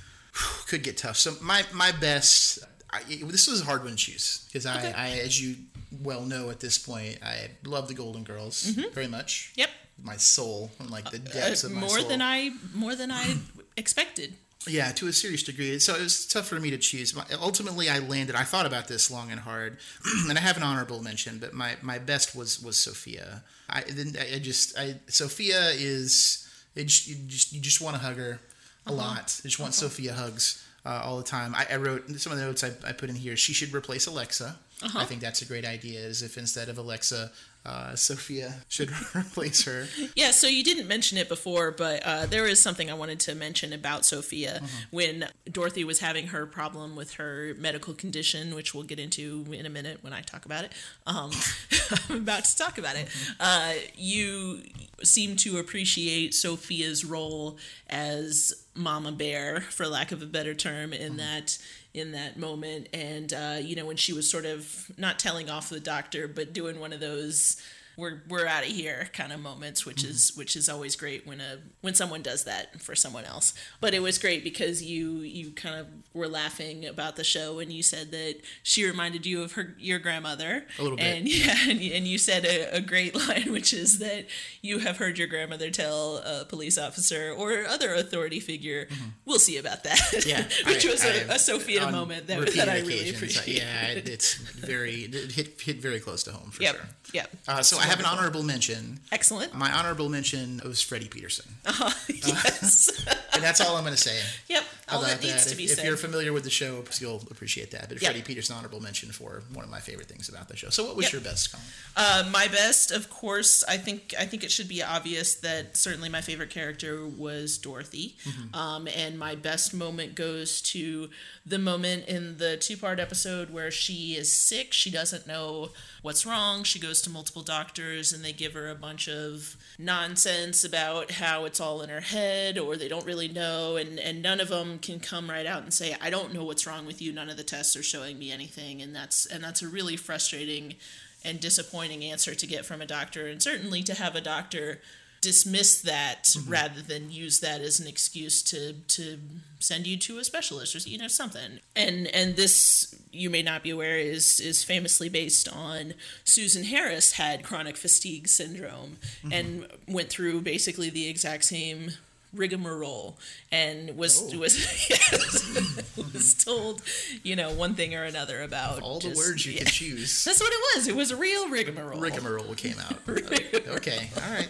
[0.68, 1.18] could get tough.
[1.18, 2.60] So my my best.
[2.90, 4.94] I, this was a hard one to choose because I, Okay.
[4.94, 5.56] I, as you
[6.04, 8.64] well know at this point, I love the Golden Girls
[8.94, 9.54] very much.
[9.56, 9.70] Yep.
[10.04, 11.38] My soul, like the Mm-hmm.
[11.38, 12.08] Uh, depths of my more soul.
[12.10, 13.38] than I more than I
[13.78, 14.36] expected.
[14.68, 15.80] Yeah, to a serious degree.
[15.80, 17.18] So it was tough for me to choose.
[17.42, 18.36] Ultimately, I landed.
[18.36, 19.78] I thought about this long and hard,
[20.30, 21.40] and I have an honorable mention.
[21.40, 23.44] But my, my best was was Sophia.
[23.70, 28.02] I then I just I Sophia is it just, you just you just want to
[28.02, 28.40] hug her
[28.86, 29.40] a lot.
[29.44, 31.54] You just want Sophia hugs uh, all the time.
[31.54, 33.36] I, I wrote some of the notes I, I put in here.
[33.36, 34.56] She should replace Alexa.
[34.96, 36.00] I think that's a great idea.
[36.00, 37.32] Is if instead of Alexa,
[37.68, 39.88] uh, Sophia should replace her.
[40.16, 43.36] Yeah, so you didn't mention it before, but uh, there is something I wanted to
[43.36, 48.84] mention about Sophia when Dorothy was having her problem with her medical condition, which we'll
[48.84, 50.72] get into in a minute when I talk about it.
[51.06, 51.32] Um,
[52.10, 53.10] I'm about to talk about it.
[53.40, 54.62] Uh, you
[55.04, 57.58] seem to appreciate Sophia's role
[57.90, 61.58] as Mama Bear, for lack of a better term, in that
[61.98, 65.70] in that moment, and uh, you know when she was sort of not telling off
[65.70, 67.62] the doctor, but doing one of those
[67.98, 71.42] we're we're out of here kind of moments which is which is always great when
[71.42, 75.50] a when someone does that for someone else but it was great because you you
[75.52, 79.54] kind of were laughing about the show and you said that she reminded you of
[79.54, 81.06] her your grandmother A little bit.
[81.06, 84.26] and yeah and, and you said a, a great line which is that
[84.62, 88.88] you have heard your grandmother tell a police officer or other authority figure
[89.26, 90.30] we'll see about that Mm-hmm.
[90.30, 93.88] Yeah, which I- was I a a Sophia moment that, that I really appreciate Yeah,
[93.90, 96.86] it's very it hit hit very close to home for yep sure.
[97.14, 99.00] yep Uh, so I have an honorable mention.
[99.12, 101.90] excellent My honorable mention was Freddie Peterson, uh-huh.
[102.10, 104.20] yes and that's all I'm going to say.
[104.48, 104.64] Yep.
[104.90, 105.44] All about that needs that.
[105.46, 105.86] to if, be if said.
[105.86, 107.90] you're familiar with the show, you'll appreciate that.
[107.90, 108.10] But Yeah.
[108.10, 110.70] Freddie Peterson, honorable mention for one of my favorite things about the show.
[110.70, 111.12] So, what was Yep.
[111.14, 111.66] your best, Collin?
[111.96, 113.64] Uh, my best, of course.
[113.68, 118.16] I think I think it should be obvious that certainly my favorite character was Dorothy,
[118.54, 121.10] um, and my best moment goes to
[121.46, 124.74] the moment in the two part episode where she is sick.
[124.74, 125.72] She doesn't know
[126.02, 126.64] what's wrong.
[126.64, 131.46] She goes to multiple doctors, and they give her a bunch of nonsense about how
[131.46, 134.77] it's all in her head, or they don't really know, and and none of them
[134.80, 137.12] can come right out and say, "I don't know what's wrong with you.
[137.12, 140.76] None of the tests are showing me anything," and that's and that's a really frustrating
[141.24, 144.82] and disappointing answer to get from a doctor, and certainly to have a doctor
[145.22, 146.52] dismiss that mm-hmm.
[146.52, 149.20] rather than use that as an excuse to to
[149.60, 151.60] send you to a specialist or you know something.
[151.76, 157.14] And and this you may not be aware is is famously based on Susan Harris
[157.14, 159.34] had chronic fatigue syndrome mm-hmm.
[159.34, 161.92] and went through basically the exact same
[162.38, 163.18] rigmarole
[163.52, 164.40] and was oh.
[164.40, 164.58] was
[164.90, 166.82] yes, was told
[167.24, 169.60] you know one thing or another about All the words you yeah.
[169.60, 170.24] could choose.
[170.24, 170.88] That's what it was.
[170.88, 172.00] It was a real rigmarole.
[172.00, 172.98] Rigmarole came out.
[173.08, 174.50] okay, all right.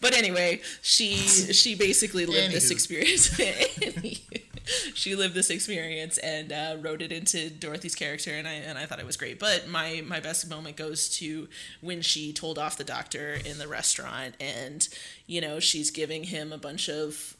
[0.00, 3.38] But anyway, she she basically lived this experience.
[4.94, 8.86] she lived this experience and uh, wrote it into Dorothy's character, and I and I
[8.86, 9.38] thought it was great.
[9.38, 11.48] But my my best moment goes to
[11.80, 14.88] when she told off the doctor in the restaurant, and
[15.26, 17.36] you know she's giving him a bunch of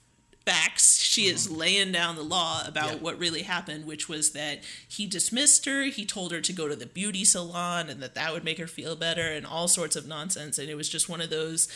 [0.46, 0.98] facts.
[1.02, 2.96] She is laying down the law about Mm-hmm.
[2.96, 3.02] Yeah.
[3.02, 5.82] what really happened, which was that he dismissed her.
[5.84, 8.66] He told her to go to the beauty salon and that that would make her
[8.66, 10.56] feel better and all sorts of nonsense.
[10.58, 11.68] And it was just one of those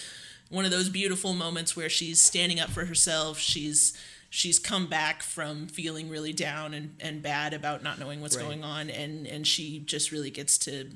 [0.49, 3.39] one of those beautiful moments where she's standing up for herself.
[3.39, 3.93] She's
[4.35, 8.47] she's come back from feeling really down and, and bad about not knowing what's Right.
[8.47, 10.91] going on and and she just really gets to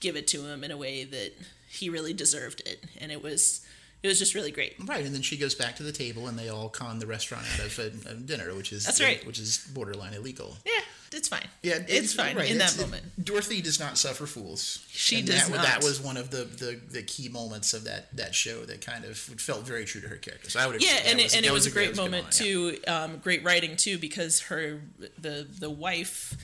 [0.00, 1.34] give it to him in a way that
[1.68, 2.86] he really deserved it.
[2.98, 3.60] And it was
[4.02, 4.74] it was just really great.
[4.84, 7.44] Right, and then she goes back to the table, and they all con the restaurant
[7.54, 9.24] out of a, a dinner, which is That's right.
[9.26, 10.56] which is borderline illegal.
[10.64, 10.80] Yeah,
[11.12, 11.46] it's fine.
[11.62, 13.02] Yeah, it's fine right, in that it- moment.
[13.24, 14.84] Dorothy does not suffer fools.
[14.90, 15.64] She And does that, not.
[15.64, 19.04] That was one of the, the, the key moments of that, that show that kind
[19.04, 20.50] of felt very true to her character.
[20.50, 20.82] So I would.
[20.82, 22.44] Yeah, and was- it, and it was, a great moment yeah.
[22.44, 22.78] too.
[22.86, 24.80] Um, great writing too, because her
[25.18, 26.36] the the wife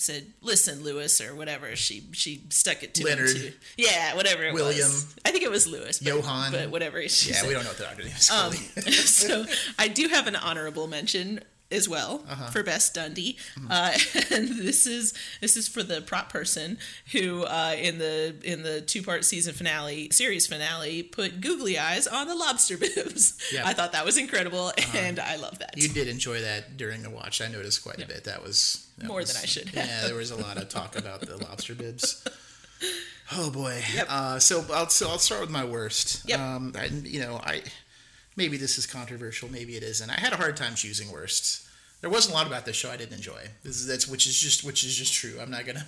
[0.00, 1.74] said, "Listen, Lewis," or whatever.
[1.76, 3.52] She she stuck it to him, too.
[3.76, 4.88] Yeah, whatever it William.
[4.88, 5.14] was.
[5.24, 5.98] I think it was Lewis.
[5.98, 6.52] But, Johann.
[6.52, 7.00] but whatever.
[7.08, 7.48] She Yeah, said.
[7.48, 8.30] we don't know what the doctor name is.
[8.30, 8.52] Um,
[8.92, 9.44] so
[9.78, 11.40] I do have an honorable mention
[11.72, 12.50] as well Uh-huh.
[12.50, 13.70] for best Dundee, Mm-hmm.
[13.70, 13.92] uh,
[14.36, 16.78] and this is this is for the prop person
[17.12, 22.06] who uh, in the in the two part season finale series finale put googly eyes
[22.06, 23.38] on the lobster bibs.
[23.54, 23.62] Uh-huh.
[23.66, 25.76] I thought that was incredible, and I love that.
[25.76, 27.40] you did enjoy that during the watch.
[27.40, 28.24] I noticed quite a bit.
[28.24, 30.96] That was that More was- than I should Yeah, there was a lot of talk
[30.96, 32.24] about the lobster bibs.
[33.32, 33.80] Oh boy.
[33.94, 34.06] Yep.
[34.08, 36.28] Uh, so I'll so I'll start with my worst.
[36.28, 36.40] Yep.
[36.40, 37.62] Um, I, you know, I
[38.36, 40.10] maybe this is controversial, maybe it isn't.
[40.10, 41.66] I had a hard time choosing worst.
[42.00, 43.48] There wasn't a lot about this show I didn't enjoy.
[43.62, 45.38] This is that's which is just which is just true.
[45.40, 45.84] I'm not gonna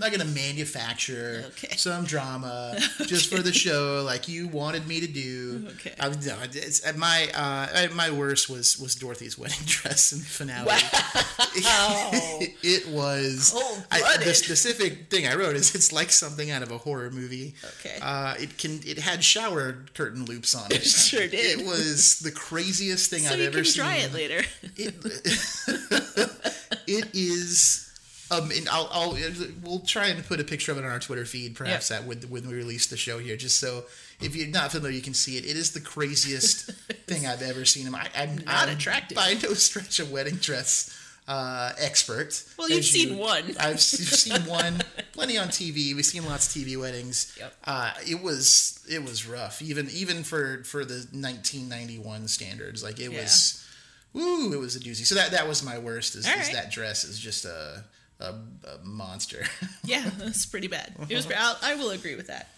[0.00, 1.76] not gonna manufacture Okay.
[1.76, 2.76] some drama
[3.06, 5.68] just for the show like you wanted me to do.
[5.76, 5.92] Okay.
[6.00, 10.18] I, no, it's, at my uh, at my worst was was Dorothy's wedding dress in
[10.20, 10.70] the finale.
[12.62, 13.54] it was
[13.90, 17.54] I, the specific thing I wrote is it's like something out of a horror movie.
[17.80, 17.98] Okay.
[18.02, 20.82] Uh, it can it had shower curtain loops on it.
[20.84, 21.60] sure did.
[21.60, 23.82] It was the craziest thing so I've you ever can seen.
[23.82, 24.42] try it later.
[24.76, 24.94] It,
[26.86, 27.89] it is.
[28.32, 29.18] Um, and I'll, I'll
[29.64, 32.18] we'll try and put a picture of it on our Twitter feed, perhaps that when,
[32.22, 33.84] when we release the show here, just so
[34.20, 35.44] if you're not familiar, you can see it.
[35.44, 36.70] It is the craziest
[37.06, 37.92] thing I've ever seen.
[37.94, 39.16] I, I'm Not I'm attractive.
[39.16, 42.42] by no stretch a wedding dress uh, expert.
[42.56, 43.56] Well, you've seen one.
[43.60, 44.80] I've seen one,
[45.12, 45.94] plenty on TV.
[45.94, 47.36] We've seen lots of TV weddings.
[47.38, 47.54] Yep.
[47.64, 52.82] Uh, it was it was rough, even even for for the 1991 standards.
[52.82, 53.22] Like it Yeah.
[53.22, 53.64] was,
[54.12, 55.04] woo, it was a doozy.
[55.06, 56.14] So that that was my worst.
[56.14, 56.52] Is, is right.
[56.52, 57.84] that dress is just a
[58.20, 58.34] a,
[58.68, 59.44] a monster.
[59.82, 60.94] Yeah, that's pretty bad.
[61.08, 61.26] It was.
[61.36, 62.48] I'll, I will agree with that.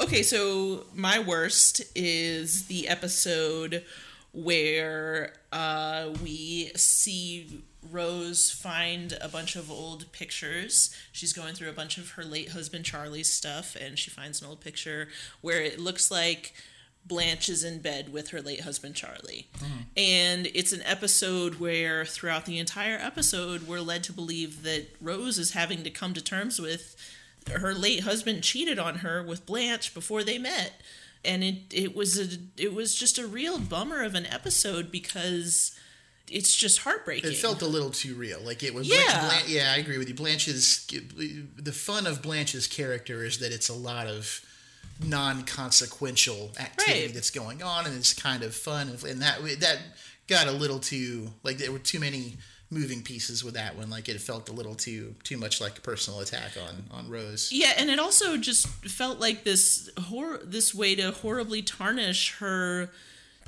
[0.00, 3.84] Okay, so my worst is the episode
[4.32, 10.94] where uh, we see Rose find a bunch of old pictures.
[11.12, 14.48] She's going through a bunch of her late husband Charlie's stuff, and she finds an
[14.48, 15.08] old picture
[15.42, 16.54] where it looks like
[17.04, 19.48] Blanche is in bed with her late husband Charlie.
[19.58, 19.66] Mm.
[19.96, 25.38] And it's an episode where throughout the entire episode we're led to believe that Rose
[25.38, 26.96] is having to come to terms with
[27.52, 30.80] her late husband cheated on her with Blanche before they met.
[31.24, 35.78] And it it was a it was just a real bummer of an episode because
[36.30, 37.32] it's just heartbreaking.
[37.32, 38.40] It felt a little too real.
[38.40, 38.88] Like it was.
[38.88, 39.28] Yeah.
[39.28, 40.14] Blan- yeah, I agree with you.
[40.14, 44.44] Blanche's the fun of Blanche's character is that it's a lot of
[45.04, 47.14] non-consequential activity Right.
[47.14, 49.78] that's going on, and it's kind of fun, and, that that
[50.26, 52.36] got a little too like there were too many
[52.70, 53.90] moving pieces with that one.
[53.90, 57.50] Like it felt a little too too much like a personal attack on on Rose.
[57.52, 62.90] Yeah, and it also just felt like this hor- this way to horribly tarnish her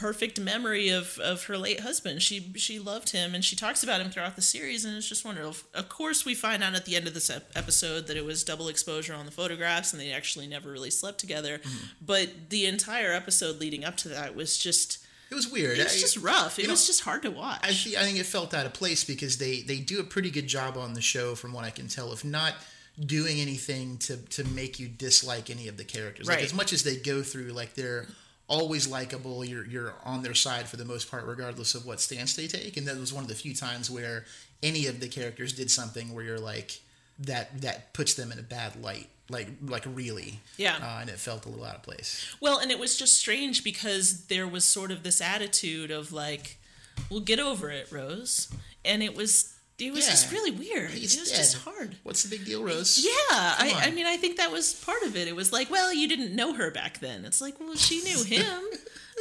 [0.03, 2.21] perfect memory of, of her late husband.
[2.23, 5.25] She she loved him and she talks about him throughout the series and it's just
[5.25, 5.69] wonderful.
[5.75, 8.43] Of course, we find out at the end of this ep- episode that it was
[8.45, 11.59] double exposure on the photographs and they actually never really slept together.
[11.59, 11.87] Mm-hmm.
[12.05, 14.99] But the entire episode leading up to that was just
[15.31, 15.79] It was weird.
[15.79, 16.59] it was just rough.
[16.59, 17.61] It you know, was just hard to watch.
[17.63, 17.69] I,
[18.01, 20.77] I think it felt out of place because they they do a pretty good job
[20.77, 22.55] on the show, from what I can tell, of not
[22.99, 26.27] doing anything to to make you dislike any of the characters.
[26.27, 26.45] Like Right.
[26.45, 28.07] as much as they go through, like they're
[28.49, 29.45] always likable.
[29.45, 32.77] You're you're on their side for the most part, regardless of what stance they take.
[32.77, 34.25] And that was one of the few times where
[34.63, 36.81] any of the characters did something where you're like
[37.19, 39.09] that that puts them in a bad light.
[39.31, 40.77] Like like really, Yeah.
[40.77, 42.27] uh, and it felt a little out of place.
[42.41, 46.59] Well, and it was just strange because there was sort of this attitude of like,
[47.09, 48.49] we'll get over it, Rose,"
[48.85, 49.52] and it was
[49.87, 50.91] it was just really weird.
[50.91, 51.37] He's it was dead.
[51.37, 51.97] just hard.
[52.03, 53.05] What's the big deal, Rose?
[53.05, 55.29] Yeah, I, I mean, I think that was part of it.
[55.29, 57.25] It was like, well, you didn't know her back then.
[57.25, 58.63] It's like, well, she knew him.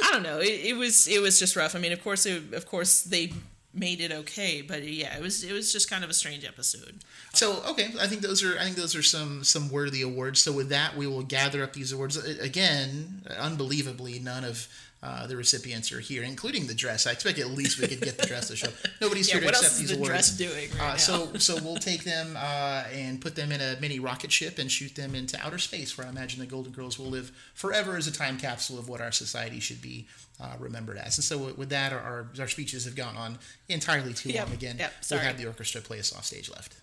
[0.04, 0.38] I don't know.
[0.38, 1.74] It, it was it was just rough.
[1.74, 3.32] I mean, of course, it, of course, they
[3.74, 7.00] made it okay, but yeah, it was it was just kind of a strange episode.
[7.32, 10.40] So okay, I think those are I think those are some some worthy awards.
[10.40, 13.22] So with that, we will gather up these awards again.
[13.38, 14.68] Unbelievably, none of
[15.02, 17.06] uh, the recipients are here, including the dress.
[17.06, 18.68] I expect at least we could get the dress to show.
[19.00, 20.10] Nobody's Yeah, here to what else accept is these the awards.
[20.10, 20.96] dress doing right uh?
[20.96, 24.70] So so we'll take them uh, and put them in a mini rocket ship and
[24.70, 28.06] shoot them into outer space, where I imagine the Golden Girls will live forever as
[28.06, 30.06] a time capsule of what our society should be
[30.40, 31.18] uh, remembered as.
[31.18, 33.38] And so with, that, our, our speeches have gone on
[33.68, 34.54] entirely too Yep, long.
[34.54, 36.76] Again, yep, we'll have the orchestra play us off stage left.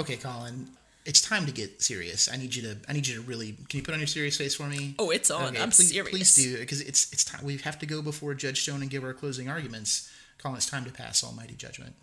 [0.00, 0.66] Okay, Collin,
[1.04, 2.26] it's time to get serious.
[2.32, 2.76] I need you to.
[2.88, 3.52] I need you to really.
[3.68, 4.94] Can you put on your serious face for me?
[4.98, 5.58] Oh, it's on.
[5.58, 6.10] I'm please, serious.
[6.10, 7.44] Please do, because it's it's time.
[7.44, 10.10] We have to go before Judge Stone and give our closing arguments.
[10.38, 11.94] Collin, it's time to pass almighty judgment.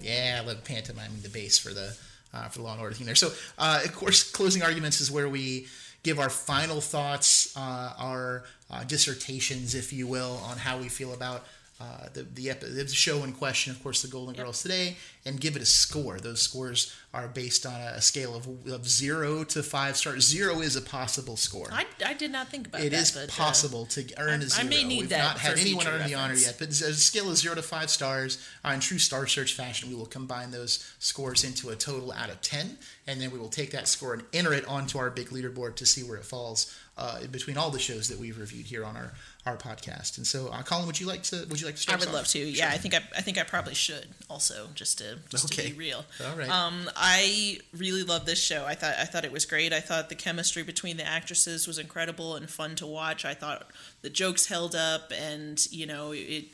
[0.00, 1.94] Yeah, I love pantomiming the bass for the
[2.36, 3.14] uh, for the Law and Order thing there.
[3.14, 5.66] So, uh, of course, closing arguments is where we
[6.02, 11.12] give our final thoughts, uh, our uh, dissertations, if you will, on how we feel
[11.12, 11.46] about
[11.80, 13.70] uh, the the, epi- the show in question.
[13.70, 16.18] Of course, the Golden Girls today, and give it a score.
[16.18, 20.26] Those scores are based on a, scale of, of zero to five stars.
[20.26, 21.68] Zero is a possible score.
[21.72, 23.00] I, I did not think about It that.
[23.00, 24.68] is but, uh, possible to earn a I zero.
[24.68, 27.36] may need We've that not had anyone earn the honor yet, but a scale of
[27.36, 31.44] zero to five stars, uh, in true Star Search fashion, we will combine those scores
[31.44, 34.52] into a total out of ten, and then we will take that score and enter
[34.54, 38.08] it onto our big leaderboard to see where it falls uh, between all the shows
[38.08, 39.12] that we've reviewed here on our,
[39.46, 40.16] our podcast.
[40.18, 42.26] And so, uh, Collin, would you like to would you like to I would love
[42.28, 42.38] to.
[42.38, 45.68] Yeah, I think I, I think I probably should also just to just Okay.
[45.68, 46.04] to be real.
[46.28, 46.48] All right.
[46.48, 48.64] Um, I really love this show.
[48.66, 49.72] I thought I thought it was great.
[49.72, 53.24] I thought the chemistry between the actresses was incredible and fun to watch.
[53.24, 53.68] I thought
[54.02, 56.46] the jokes held up, and you know it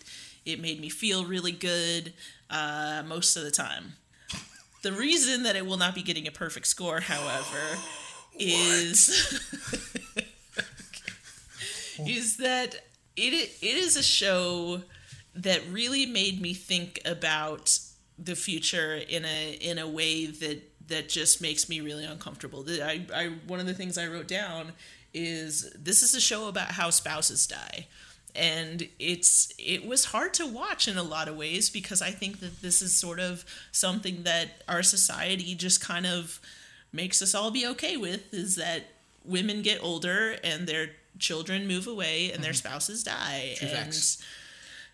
[0.45, 2.13] it made me feel really good
[2.51, 3.95] uh, most of the time.
[4.83, 7.79] The reason that it will not be getting a perfect score, however,
[8.39, 9.41] is
[11.99, 12.77] is that
[13.17, 14.83] it it is a show
[15.35, 17.79] that really made me think about
[18.19, 22.65] the future in a in a way that that just makes me really uncomfortable.
[22.69, 24.73] I, I one of the things I wrote down
[25.15, 27.87] is this is a show about how spouses die.
[28.35, 32.41] And it's it was hard to watch in a lot of ways because I think
[32.41, 36.41] that this is sort of something that our society just kind of
[36.93, 38.85] makes us all be okay with is that
[39.25, 43.55] women get older and their children move away and their spouses die.
[43.57, 43.67] Mm-hmm.
[43.67, 44.23] True and facts.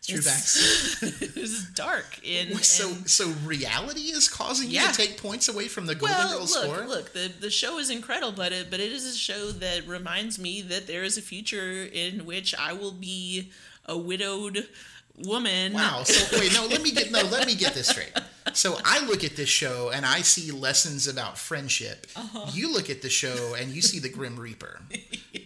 [0.07, 1.23] True it's- facts.
[1.37, 2.21] it's dark.
[2.27, 6.17] And, So, and- so reality is causing you to take points away from the Golden
[6.17, 6.87] well, Girls look, score.
[6.87, 7.13] look.
[7.13, 10.63] The the show is incredible, but it but it is a show that reminds me
[10.63, 13.51] that there is a future in which I will be
[13.87, 14.69] a widowed
[15.17, 15.73] woman.
[15.73, 16.05] Wow.
[16.05, 16.67] So wait, no.
[16.67, 17.23] Let me get no.
[17.23, 18.13] Let me get this straight.
[18.59, 22.07] So I look at this show and I see lessons about friendship.
[22.17, 22.51] Uh-huh.
[22.53, 24.81] You look at the show and you see the Grim Reaper.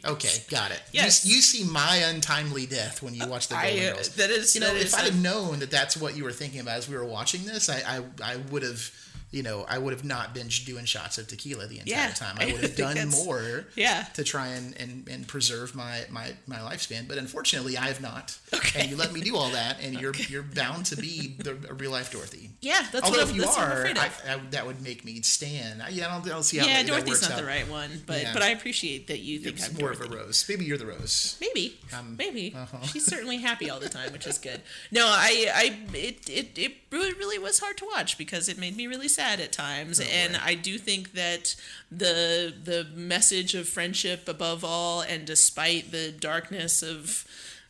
[0.04, 0.80] Okay, got it.
[0.90, 1.24] You- Yes.
[1.24, 4.08] You, see my untimely death when you watch the Golden I, uh, Girls.
[4.16, 6.58] that is You know, if I'd a- have known that that's what you were thinking
[6.58, 8.90] about as we were watching this, I I, I would have
[9.32, 12.36] you know, I would have not been doing shots of tequila the entire Yeah, time.
[12.40, 14.04] I would have done more Yeah.
[14.14, 17.08] to try and, and, and preserve my, my, my lifespan.
[17.08, 18.38] But unfortunately, I have not.
[18.54, 18.82] Okay.
[18.82, 21.74] And you let me do all that, and you're you're bound to be the a
[21.74, 22.50] real life Dorothy.
[22.60, 24.10] Yeah, that's Although what I'm, if you are, I.
[24.28, 25.80] I, that would make me Stan.
[25.80, 27.68] I, yeah, I don't, I don't see how yeah, that, Dorothy's that not the right
[27.68, 28.32] one, but Yeah.
[28.34, 30.04] but I appreciate that you think It's I'm more Dorothy.
[30.06, 30.44] of a rose.
[30.48, 31.38] Maybe you're the rose.
[31.40, 32.86] Maybe, Um, maybe uh-huh.
[32.86, 34.60] she's certainly happy all the time, which is good.
[34.90, 38.86] No, I, I, it, it, it really was hard to watch because it made me
[38.86, 40.36] really sad at times, Oh, and.
[40.36, 41.54] I do think that
[41.90, 47.24] the the message of friendship above all, and despite the darkness of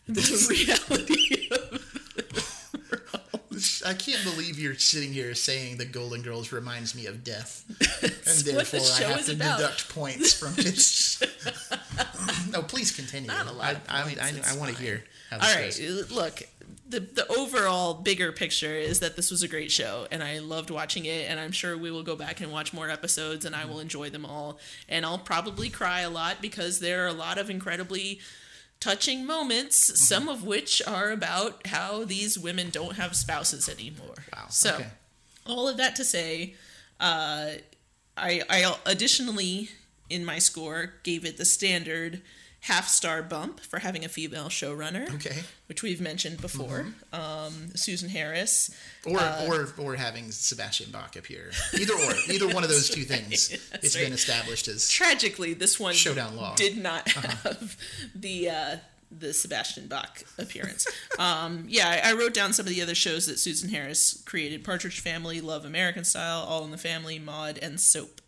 [0.09, 1.83] the reality of
[3.85, 7.65] I can't believe you're sitting here saying the Golden Girls reminds me of death,
[8.03, 9.59] and what the therefore I have to about.
[9.59, 11.23] deduct points from this.
[12.51, 13.29] no, please continue.
[13.29, 16.43] Not a lot I, points, I, I, want to hear how this right, look,
[16.93, 20.71] the the overall bigger picture is that this was a great show, and I loved
[20.71, 23.65] watching it, and I'm sure we will go back and watch more episodes, and I
[23.65, 27.37] will enjoy them all, and I'll probably cry a lot because there are a lot
[27.39, 28.21] of incredibly
[28.79, 29.97] touching moments, Mm-hmm.
[29.97, 34.15] some of which are about how these women don't have spouses anymore.
[34.33, 34.87] Wow, So, okay.
[35.47, 36.55] all of that to say,
[37.01, 37.53] uh,
[38.17, 39.71] I, I additionally
[40.11, 42.23] in my score gave it the standard
[42.67, 45.43] half star bump for having a female showrunner, Okay.
[45.67, 46.87] which we've mentioned before.
[47.13, 48.71] Um, Susan Harris.
[49.05, 51.51] Or, Uh, or or having Sebastian Bach appear.
[51.75, 52.15] Either or.
[52.33, 53.49] Either one of those two things.
[53.49, 54.05] That's It's right.
[54.05, 56.47] been established as Tragically, this one Showdown Law.
[56.47, 56.55] Uh-huh.
[56.57, 57.77] did not have
[58.15, 58.77] the uh,
[59.11, 60.87] the Sebastian Bach appearance.
[61.19, 64.65] um, yeah, I, I wrote down some of the other shows that Susan Harris created:
[64.65, 68.22] Partridge Family, Love American Style, All in the Family, Maude, and Soap.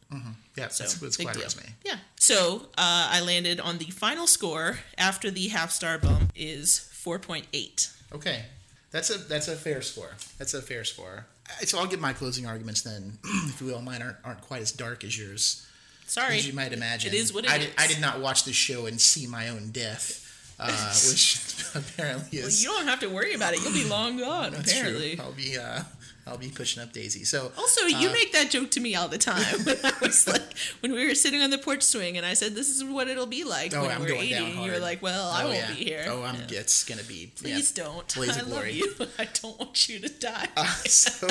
[0.56, 1.42] Yeah, So that's, that's big deal.
[1.42, 1.74] resume.
[1.84, 1.96] Yeah.
[2.16, 7.18] So uh, I landed on the final score after the half star bump is four
[7.18, 7.90] point eight.
[8.12, 8.44] Okay,
[8.90, 10.12] that's a that's a fair score.
[10.38, 11.26] That's a fair score.
[11.48, 13.82] Uh, So I'll give my closing arguments then, if you will.
[13.82, 15.66] Mine aren't, aren't quite as dark as yours,
[16.06, 17.12] Sorry, as you might imagine.
[17.12, 17.64] It is what it I is.
[17.66, 20.22] Did, I did not watch this show and see my own death,
[20.58, 20.70] uh,
[21.10, 21.36] which
[21.74, 23.60] apparently Well, is you don't have to worry about it.
[23.62, 24.54] You'll be long gone.
[24.54, 25.16] apparently.
[25.16, 25.24] true.
[25.24, 25.82] I'll be uh,
[26.26, 27.24] I'll be pushing up Daisy.
[27.24, 29.44] So Also, you uh, make that joke to me all the time.
[29.64, 32.54] When I was like, when we were sitting on the porch swing, and I said,
[32.54, 34.30] "This is what it'll be like Oh, when I'm we're going 80.
[34.34, 34.70] down and hard.
[34.70, 35.68] You're like, "Well, I oh, won't yeah.
[35.68, 36.36] be here." Oh, I'm.
[36.48, 36.60] Yeah.
[36.60, 37.32] It's gonna be.
[37.42, 38.14] yeah, Please don't.
[38.14, 38.94] blaze I of love you.
[39.18, 40.48] I don't want you to die.
[40.86, 41.28] so,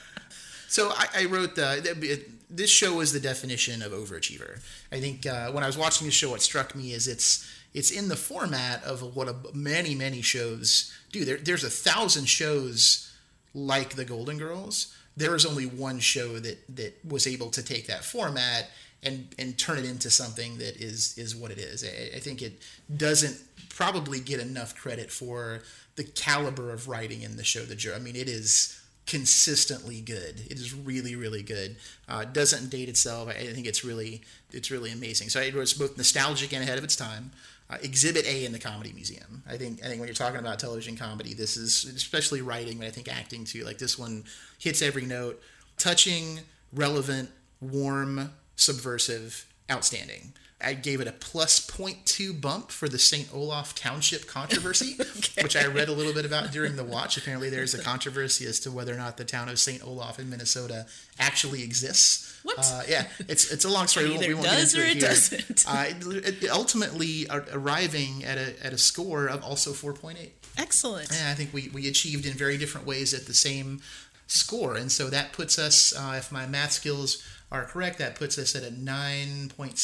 [0.68, 4.60] so I, I wrote the, this show was the definition of overachiever.
[4.92, 7.90] I think uh, when I was watching the show, what struck me is it's it's
[7.90, 11.24] in the format of what a, many many shows do.
[11.24, 13.09] There, there's a thousand shows
[13.54, 14.94] like the Golden Girls.
[15.16, 18.70] There is only one show that that was able to take that format
[19.02, 21.84] and and turn it into something that is is what it is.
[21.84, 22.60] I, I think it
[22.94, 23.36] doesn't
[23.68, 25.62] probably get enough credit for
[25.96, 27.64] the caliber of writing in the show.
[27.64, 27.94] The Joe.
[27.94, 30.40] I mean, it is consistently good.
[30.48, 31.76] It is really, really good.
[32.08, 33.28] Uh, doesn't date itself.
[33.28, 34.22] I think it's really,
[34.52, 35.30] it's really amazing.
[35.30, 37.32] So it was both nostalgic and ahead of its time.
[37.70, 39.44] Uh, Exhibit A in the Comedy Museum.
[39.48, 42.88] I think, I think when you're talking about television comedy, this is especially writing, but
[42.88, 43.62] I think acting too.
[43.62, 44.24] Like this one
[44.58, 45.40] hits every note.
[45.78, 46.40] Touching,
[46.72, 50.32] relevant, warm, subversive, outstanding.
[50.62, 53.32] I gave it a plus 0.2 bump for the St.
[53.32, 54.96] Olaf Township controversy,
[55.42, 57.16] which I read a little bit about during the watch.
[57.16, 59.82] Apparently, there's a controversy as to whether or not the town of St.
[59.82, 60.86] Olaf in Minnesota
[61.18, 62.29] actually exists.
[62.42, 62.58] What?
[62.58, 64.08] Uh, yeah, it's it's a long story.
[64.10, 65.00] Won't, Either we does or it here.
[65.08, 65.64] doesn't.
[65.68, 70.30] Uh, it, it ultimately arriving at a at a score of also 4.8.
[70.58, 71.08] Excellent.
[71.12, 73.80] Yeah, I think we, we achieved in very different ways at the same
[74.26, 74.74] score.
[74.76, 77.22] And so that puts us, uh, if my math skills
[77.52, 79.74] are correct, that puts us at a 9.6.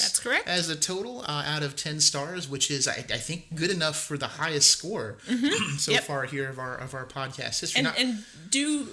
[0.00, 0.46] That's correct.
[0.48, 3.96] As a total uh, out of 10 stars, which is, I, I think, good enough
[3.96, 5.90] for the highest score so Mm-hmm.
[5.92, 6.04] Yep.
[6.04, 7.78] far here of our of our podcast history.
[7.80, 8.88] And Not and do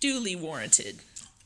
[0.00, 0.98] duly warranted.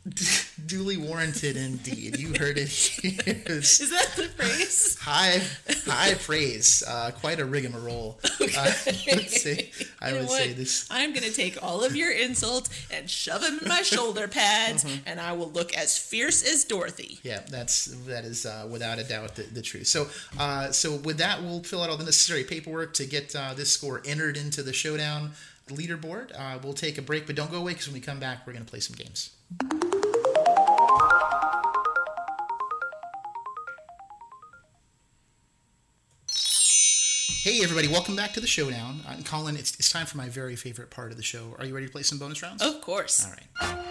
[0.67, 2.19] duly warranted indeed.
[2.19, 3.13] You heard it here.
[3.47, 4.97] It's that the phrase?
[5.01, 5.43] high
[5.87, 6.83] high praise.
[6.87, 8.19] Uh, quite a rigmarole.
[8.25, 8.27] Uh,
[8.57, 8.73] I
[9.15, 10.87] would say, I you would say this.
[10.91, 15.09] I'm gonna take all of your insults and shove them in my shoulder pads, Mm-hmm.
[15.09, 17.19] and I will look as fierce as Dorothy.
[17.23, 19.87] Yeah, that's that is uh, without a doubt the, the truth.
[19.89, 23.55] So, uh, so with that, we'll fill out all the necessary paperwork to get uh,
[23.55, 25.33] this score entered into the showdown
[25.69, 26.31] leaderboard.
[26.39, 28.53] Uh, we'll take a break, but don't go away because when we come back, we're
[28.53, 29.31] going to play some games.
[37.47, 39.03] Hey everybody, welcome back to the showdown.
[39.07, 41.55] Uh, Collin, it's, it's time for my very favorite part of the show.
[41.61, 42.61] Are you ready to play some bonus rounds?
[42.61, 43.24] Of course.
[43.24, 43.32] All
[43.70, 43.86] right.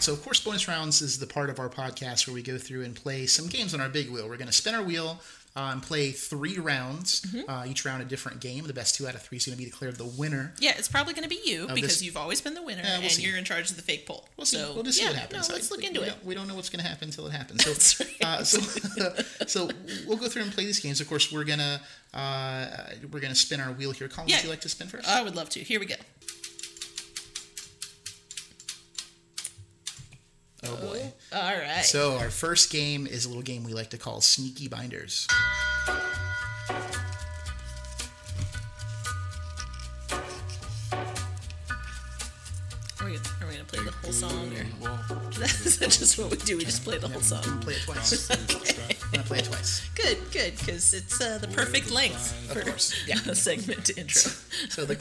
[0.00, 2.56] Right, so of course, bonus rounds is the part of our podcast where we go
[2.56, 4.26] through and play some games on our big wheel.
[4.30, 5.20] We're going to spin our wheel
[5.54, 7.50] uh, and play three rounds, Mm-hmm.
[7.50, 8.66] uh, each round a different game.
[8.66, 10.54] The best two out of three is going to be declared the winner.
[10.58, 13.02] Yeah, it's probably going to be you because this- you've always been the winner, we'll
[13.02, 13.24] and see.
[13.24, 14.26] you're in charge of the fake poll.
[14.38, 14.56] We'll see.
[14.56, 15.48] So, we'll just see yeah, what happens.
[15.50, 16.06] No, let's I- look we into it.
[16.06, 17.62] don't- We don't know what's going to happen until it happens.
[17.64, 18.22] So, That's right.
[18.24, 18.60] uh, so,
[19.46, 19.68] so
[20.06, 21.02] we'll go through and play these games.
[21.02, 21.82] Of course, we're gonna
[22.14, 22.66] uh,
[23.12, 24.08] we're gonna spin our wheel here.
[24.08, 24.36] Collin, Yeah.
[24.36, 25.06] would you like to spin first?
[25.06, 25.60] I would love to.
[25.60, 25.96] Here we go.
[30.66, 31.12] Oh boy.
[31.32, 31.84] All right.
[31.84, 35.26] So our first game is a little game we like to call Sneaky Binders.
[43.00, 44.52] are we, are we going to play the whole song?
[44.82, 46.56] Or is that just what we do?
[46.56, 47.42] We just play the whole song.
[47.60, 48.96] Play it twice.
[49.10, 49.88] I'm gonna play it twice.
[49.96, 52.94] Good, good, because it's uh, the perfect length for course,
[53.28, 54.30] a segment to intro.
[54.68, 54.94] So the,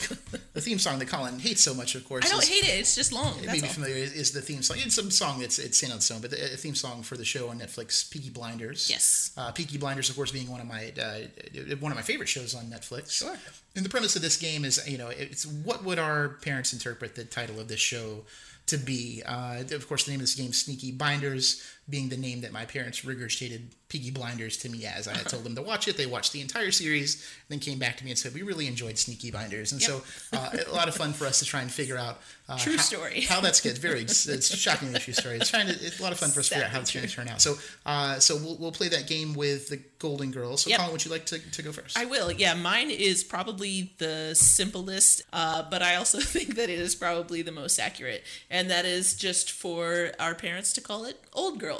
[0.54, 2.80] the theme song that Collin hates so much, of course, I don't is, hate it.
[2.80, 3.38] It's just long.
[3.40, 3.74] it may be all.
[3.74, 4.78] familiar is, is the theme song.
[4.80, 7.18] It's some song that's it's in on its own, but the uh, theme song for
[7.18, 8.90] the show on Netflix, Peaky Blinders.
[8.90, 9.32] Yes.
[9.38, 12.56] Uh, Peaky Blinders, of course, being one of my uh, one of my favorite shows
[12.56, 13.12] on Netflix.
[13.12, 13.38] Sure.
[13.76, 17.16] And the premise of this game is, you know, it's what would our parents interpret
[17.16, 18.24] the title of this show
[18.68, 19.22] to be?
[19.26, 22.66] Uh, of course, the name of this game, Sneaky Binders, being the name that my
[22.66, 25.08] parents regurgitated Piggy Blinders to me as.
[25.08, 25.98] I had told them to watch it.
[25.98, 28.68] They watched the entire series, and then came back to me and said, "We really
[28.68, 31.72] enjoyed Sneaky Binders." And so, uh, a lot of fun for us to try and
[31.72, 32.20] figure out
[32.50, 33.22] uh, True how, story.
[33.30, 33.78] how that's good.
[33.78, 35.36] Very, it's, it's shockingly true story.
[35.38, 36.92] It's trying to, it's a lot of fun for us to figure out how it's
[36.92, 37.42] going to turn out.
[37.42, 40.64] So, uh, so we'll, we'll play that game with the Golden Girls.
[40.64, 40.78] So, Yep.
[40.80, 41.98] Collin, would you like to, to go first?
[41.98, 42.32] I will.
[42.32, 47.44] Yeah, mine is probably the simplest, uh, but I also think that it is probably
[47.44, 51.79] the most accurate, and that is just for our parents to call it old girls.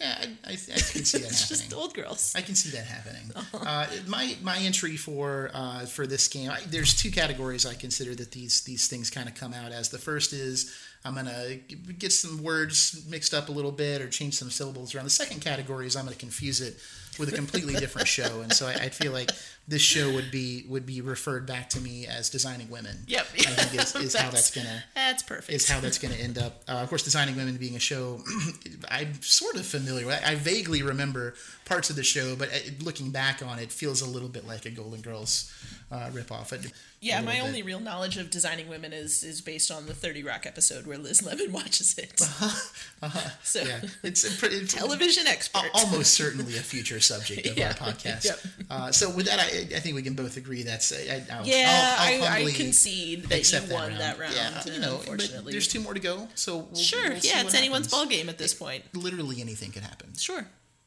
[0.00, 1.70] Yeah, I, I, I can see that It's happening.
[1.70, 2.34] just old girls.
[2.36, 3.30] I can see that happening.
[3.54, 8.14] Uh, my my entry for uh, for this game, I, there's two categories I consider
[8.16, 9.88] that these these things kind of come out as.
[9.88, 10.74] The first is
[11.04, 11.56] I'm gonna
[11.98, 15.04] get some words mixed up a little bit or change some syllables around.
[15.04, 16.78] The second category is I'm gonna confuse it
[17.18, 19.30] with a completely different show, and so I, I feel like
[19.68, 22.96] this show would be would be referred back to me as designing women.
[23.06, 23.26] Yep.
[23.34, 25.50] I think is, is how that's gonna That's perfect.
[25.50, 26.62] is how that's going to end up.
[26.68, 28.20] Uh, of course, Designing Women being a show
[28.90, 30.22] I'm sort of familiar with.
[30.24, 31.34] I vaguely remember
[31.64, 34.66] parts of the show, but uh, looking back on it, feels a little bit like
[34.66, 35.52] a Golden Girls
[35.90, 36.52] uh, ripoff.
[36.52, 39.86] A- yeah, a my little only real knowledge of designing women is is based on
[39.86, 42.20] the Thirty Rock episode where Liz Lemon watches it.
[42.20, 42.70] Uh-huh.
[43.02, 43.30] Uh-huh.
[43.42, 45.68] So Yeah, it's a pretty, television expert.
[45.74, 47.68] almost certainly a future subject of Yeah.
[47.68, 48.24] our podcast.
[48.24, 48.38] Yep.
[48.70, 50.92] Uh, so with that, I, I think we can both agree that's.
[50.92, 54.34] I, I'll, yeah, I'll, I'll I, I concede that you accept won that round.
[54.34, 56.28] Yeah, you know, unfortunately, there's two more to go.
[56.34, 57.02] So we'll, sure.
[57.10, 57.90] we'll yeah, it's anyone's happens.
[57.92, 58.84] ball game at this point.
[58.94, 60.14] Literally anything could happen.
[60.16, 60.46] Sure.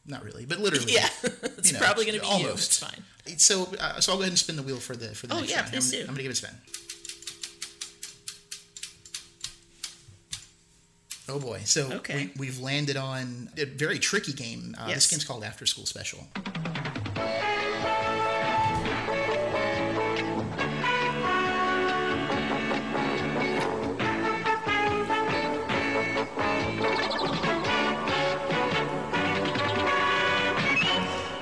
[0.09, 0.93] Not really, but literally.
[0.93, 2.33] Yeah, it's you know, probably going to be you.
[2.47, 2.67] almost.
[2.69, 3.37] It's fine.
[3.37, 5.39] So, uh, so I'll go ahead and spin the wheel for the for the Oh,
[5.39, 5.71] next yeah, round.
[5.73, 6.01] please I'm, do.
[6.03, 6.51] I'm gonna give it a spin.
[11.29, 11.61] Oh boy!
[11.65, 12.31] So Okay.
[12.37, 14.75] we, we've landed on a very tricky game.
[14.79, 16.25] Uh, This game's called After School Special.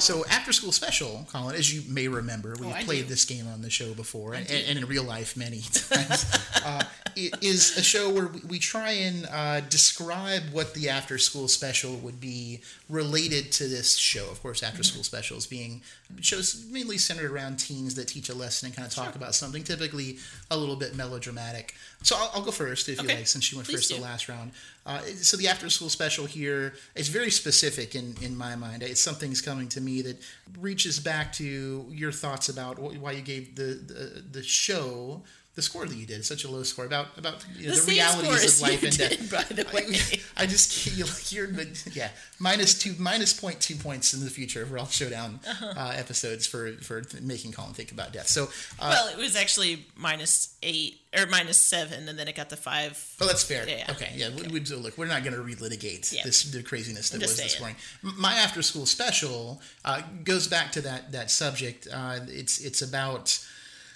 [0.05, 3.09] So, After School Special, Collin, as you may remember, we've Oh, played do.
[3.09, 6.31] this game on the show before, and, and in real life many times.
[6.63, 6.83] uh,
[7.15, 11.47] it is a show where we, we try and uh, describe what the After School
[11.47, 14.29] Special would be related to this show.
[14.29, 15.81] Of course, After School Specials being
[16.21, 19.63] shows mainly centered around teens that teach a lesson and kind of talk about something,
[19.63, 20.17] typically
[20.51, 21.73] a little bit melodramatic.
[22.03, 24.29] So, I'll, I'll go first if you like, since you went Please first the last
[24.29, 24.51] round.
[24.85, 28.83] Uh, so the after school special here is very specific in, in my mind.
[28.83, 30.21] It's something's coming to me that
[30.59, 35.23] reaches back to your thoughts about why you gave the, the the show
[35.55, 36.25] the score that you did.
[36.25, 38.97] Such a low score about about you know, The the, realities of life you and
[38.97, 39.31] death.
[39.31, 39.83] by the way.
[40.37, 44.29] I, I just you're, you're but yeah minus two minus point two points in the
[44.29, 48.27] future for all showdown uh episodes for for making Collin think about death.
[48.27, 48.45] So
[48.79, 52.57] uh, well, it was actually minus eight or minus seven, and then it got the
[52.57, 53.15] five.
[53.21, 53.65] Oh, that's fair.
[53.67, 53.91] Yeah, yeah.
[53.91, 54.29] Okay, yeah.
[54.35, 56.23] We, we, look, we're not going to relitigate Yeah.
[56.25, 57.77] this the craziness that was this morning.
[58.01, 61.87] My after school special uh, goes back to that that subject.
[61.91, 63.39] Uh, it's it's about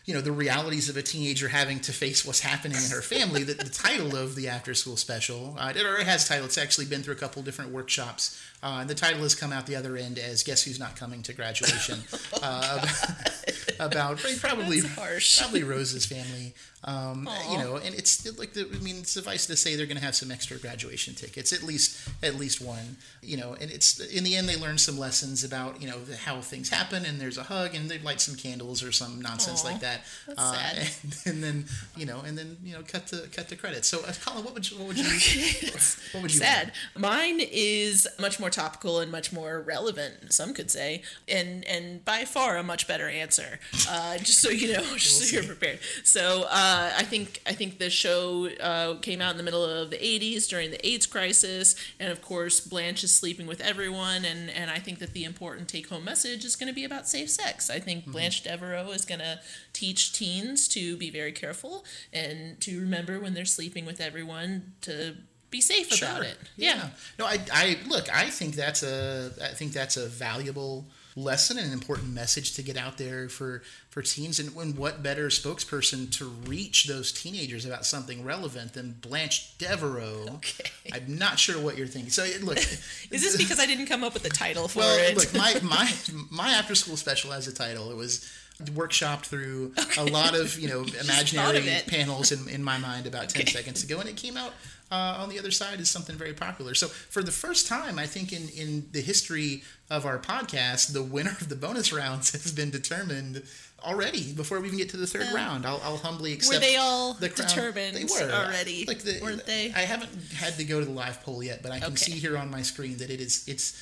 [0.09, 3.43] you know the realities of a teenager having to face what's happening in her family.
[3.43, 6.45] the, the title of the after school special, uh, it already has a title.
[6.45, 8.41] It's actually been through a couple different workshops.
[8.63, 11.21] Uh, and the title has come out the other end as "Guess Who's Not Coming
[11.21, 11.99] to Graduation."
[12.41, 12.87] uh,
[13.79, 15.39] about probably harsh.
[15.39, 16.55] probably Rose's family.
[16.83, 20.03] Um, you know, and it's like the, I mean, suffice to say, they're going to
[20.03, 22.97] have some extra graduation tickets, at least at least one.
[23.21, 26.41] You know, and it's in the end they learn some lessons about you know how
[26.41, 29.69] things happen, and there's a hug, and they light some candles or some nonsense Aw.
[29.69, 29.98] like that.
[30.27, 30.35] That.
[30.35, 30.77] That's uh, sad.
[31.25, 33.87] And, and then you know, and then you know, cut to cut to credits.
[33.87, 35.03] So, uh, Collin, what would you what would you
[36.13, 36.71] what would you Sad.
[36.97, 40.33] Mine is much more topical and much more relevant.
[40.33, 43.59] Some could say, and and by far a much better answer.
[43.89, 45.79] Uh, just so you know, just so you're prepared.
[46.03, 49.89] So uh, I think I think the show uh, came out in the middle of
[49.89, 54.49] the '80s during the AIDS crisis, and of course Blanche is sleeping with everyone, and
[54.49, 57.69] and I think that the important take-home message is going to be about safe sex.
[57.69, 59.39] I think Blanche Devereaux is going to
[59.79, 65.15] teach teens to be very careful and to remember when they're sleeping with everyone to
[65.49, 66.37] be safe about it.
[66.57, 66.89] Yeah.
[67.17, 68.13] No, I, I look.
[68.13, 69.31] I think that's a.
[69.41, 73.63] I think that's a valuable lesson and an important message to get out there for
[73.89, 74.39] for teens.
[74.39, 80.25] And when what better spokesperson to reach those teenagers about something relevant than Blanche Devereaux?
[80.35, 80.69] Okay.
[80.93, 82.11] I'm not sure what you're thinking.
[82.11, 85.15] So look, Is this because I didn't come up with the title for well, it?
[85.15, 85.91] look, my my
[86.29, 87.91] my after school special has a title.
[87.91, 88.29] It was
[88.65, 93.47] workshopped through a lot of you know imaginary panels in, in my mind about 10
[93.47, 94.51] seconds ago and it came out
[94.91, 98.05] uh, on the other side is something very popular so for the first time i
[98.05, 102.51] think in in the history of our podcast the winner of the bonus rounds has
[102.51, 103.43] been determined
[103.85, 106.75] already before we even get to the third round I'll, I'll humbly accept were they
[106.75, 107.47] all the crown.
[107.47, 108.83] determined they were already?
[108.85, 109.71] like the, weren't they?
[109.73, 111.95] i haven't had to go to the live poll yet but i can Okay.
[111.95, 113.81] see here on my screen that it is it's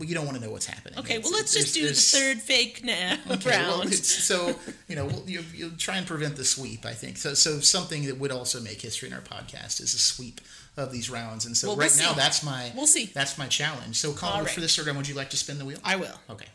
[0.00, 2.40] you don't want to know what's happening okay, It's- well, let's just do the third
[2.42, 3.84] fake now Okay, round.
[3.86, 4.54] it's- so
[4.88, 6.84] you know, we'll, you you try and prevent the sweep.
[6.84, 7.34] I think so.
[7.34, 10.40] So something that would also make history in our podcast is a sweep
[10.76, 11.46] of these rounds.
[11.46, 12.16] And so Well, we'll right now, see.
[12.16, 13.06] that's my We'll see.
[13.06, 13.96] That's my challenge.
[13.96, 14.52] So Collin, right.
[14.54, 15.78] for this round, would you like to spin the wheel?
[15.84, 16.18] I will.
[16.30, 16.46] Okay.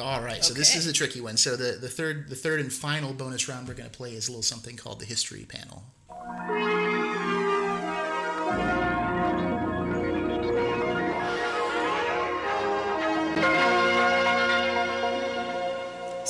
[0.00, 1.36] All right, so this is a tricky one.
[1.36, 4.28] So the, the third the third and final bonus round we're going to play is
[4.28, 5.82] a little something called the history panel.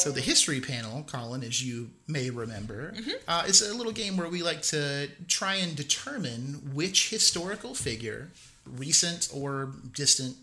[0.01, 2.95] So the history panel, Collin, as you may remember,
[3.29, 8.31] uh, is a little game where we like to try and determine which historical figure,
[8.65, 10.37] recent or distant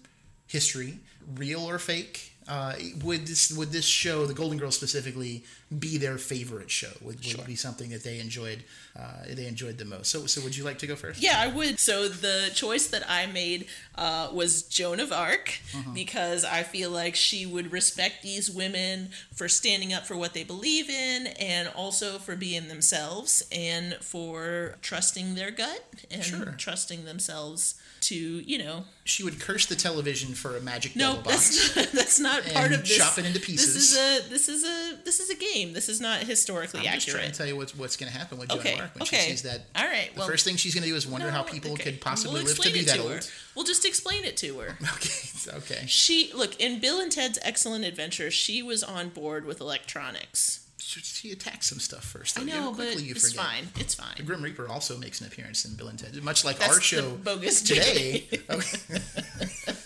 [0.46, 1.00] history,
[1.36, 2.74] real or fake, uh,
[3.04, 5.44] would this would this show, the Golden Girls specifically,
[5.80, 6.92] be their favorite show?
[7.02, 8.64] Would, would it be something that they enjoyed
[8.98, 10.10] uh, they enjoyed the most?
[10.10, 11.22] So so would you like to go first?
[11.22, 11.78] Yeah, I would.
[11.80, 15.92] So the choice that I made uh, was Joan of Arc Uh-huh.
[15.94, 20.44] because I feel like she would respect these women for standing up for what they
[20.44, 26.56] believe in and also for being themselves and for trusting their gut and Sure.
[26.58, 31.74] trusting themselves to, you know, She would curse the television for a magic no, box.
[31.76, 32.98] that's not, that's not part of this.
[32.98, 35.74] chop it into pieces This is a this is a this is a game.
[35.74, 38.38] This is not historically I'm just trying to tell you what's what's going to happen
[38.38, 39.18] with Joan Okay, of Arc when okay.
[39.18, 39.66] she sees that.
[39.76, 41.92] All right, well, The first thing she's going to do is wonder how people okay.
[41.92, 43.32] could possibly We'll live to be that to old.
[43.56, 44.78] We'll just explain it to her.
[44.98, 45.86] Okay, okay.
[45.88, 48.32] She look in Bill and Ted's Excellent Adventure.
[48.32, 50.67] She was on board with electronics.
[50.88, 52.40] She, attacks some stuff first.
[52.40, 52.52] I though.
[52.52, 53.46] know, quickly but you it's forget.
[53.46, 53.68] fine.
[53.78, 54.14] It's fine.
[54.16, 54.24] The.
[54.24, 57.12] Grim Reaper also makes an appearance in Bill and Ted, much like That's our show
[57.24, 58.26] bogus today.
[58.50, 59.00] Okay.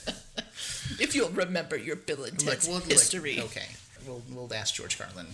[0.99, 3.39] If you'll remember your Bill and Like, Ted's like, history.
[3.41, 3.65] okay,
[4.05, 5.25] we'll we'll ask George Carlin.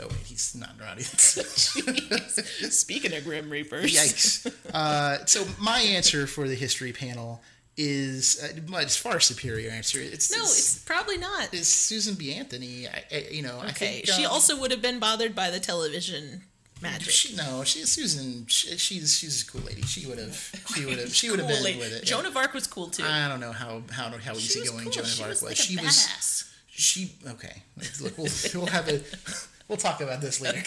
[0.00, 1.16] Oh wait, he's not around either.
[1.16, 2.70] Jeez.
[2.72, 4.52] Speaking of Grim Reapers, Yikes.
[4.74, 7.40] Uh, so my answer for the history panel
[7.78, 10.00] is uh, much far superior answer.
[10.00, 11.48] It's No, it's, it's probably not.
[11.54, 12.34] it's Susan B.
[12.34, 12.86] Anthony.
[12.88, 15.48] I, I, you know, I Okay, think she um, also would have been bothered by
[15.50, 16.42] the television
[16.82, 17.10] magic.
[17.10, 18.46] She, no, she Susan.
[18.48, 19.82] She, she's she's a cool lady.
[19.82, 20.34] She would have.
[20.74, 21.14] She would have.
[21.14, 21.78] She would have Cool been lady.
[21.78, 22.04] with it.
[22.04, 23.04] Joan of Arc was cool too.
[23.04, 24.92] I don't know how how how she easy going cool.
[24.92, 25.42] Joan of Arc was was.
[25.44, 26.44] like she was.
[26.68, 27.62] She okay.
[28.00, 29.00] Look, we'll we'll have a.
[29.68, 30.62] We'll talk about this later.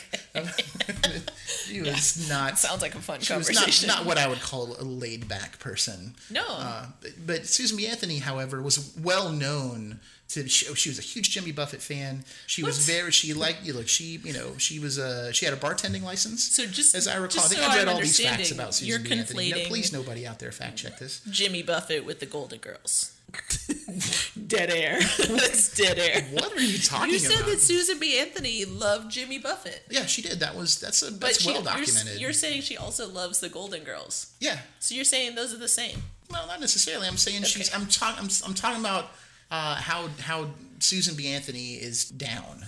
[1.48, 2.60] she was not.
[2.60, 3.88] Sounds like a fun conversation.
[3.88, 6.14] not, not what I would call a laid back person.
[6.30, 6.44] No.
[6.48, 7.88] Uh, but, but Susan B.
[7.88, 10.00] Anthony, however, was well known
[10.34, 10.48] to.
[10.48, 12.24] She, oh, she was a huge Jimmy Buffett fan.
[12.48, 13.12] She was very.
[13.12, 13.74] She liked you.
[13.74, 15.32] Look, she you know she was a.
[15.34, 16.44] She had a bartending license.
[16.44, 18.74] So just- as I recall, I think so I've read I'm all these facts about
[18.74, 19.12] Susan you're B.
[19.20, 19.52] Anthony.
[19.52, 21.22] No, please, nobody out there fact check this.
[21.30, 23.14] Jimmy Buffett with the Golden Girls.
[24.48, 25.00] dead air.
[25.18, 26.22] That's dead air.
[26.32, 27.12] What are you talking about?
[27.14, 27.50] You said about?
[27.52, 28.20] that Susan B.
[28.20, 29.84] Anthony loved Jimmy Buffett.
[29.90, 30.40] yeah, she did.
[30.40, 32.20] That was that's a But that's she, well you're, documented.
[32.22, 34.34] you're saying she also loves the Golden Girls.
[34.40, 35.98] yeah, So you're saying those are the same.
[36.30, 37.08] Well, not necessarily.
[37.08, 37.74] I'm saying she's.
[37.74, 38.24] I'm talking.
[38.24, 39.12] I'm, I'm talking about
[39.52, 40.50] uh, how how
[40.80, 41.28] Susan B.
[41.28, 42.66] Anthony is down.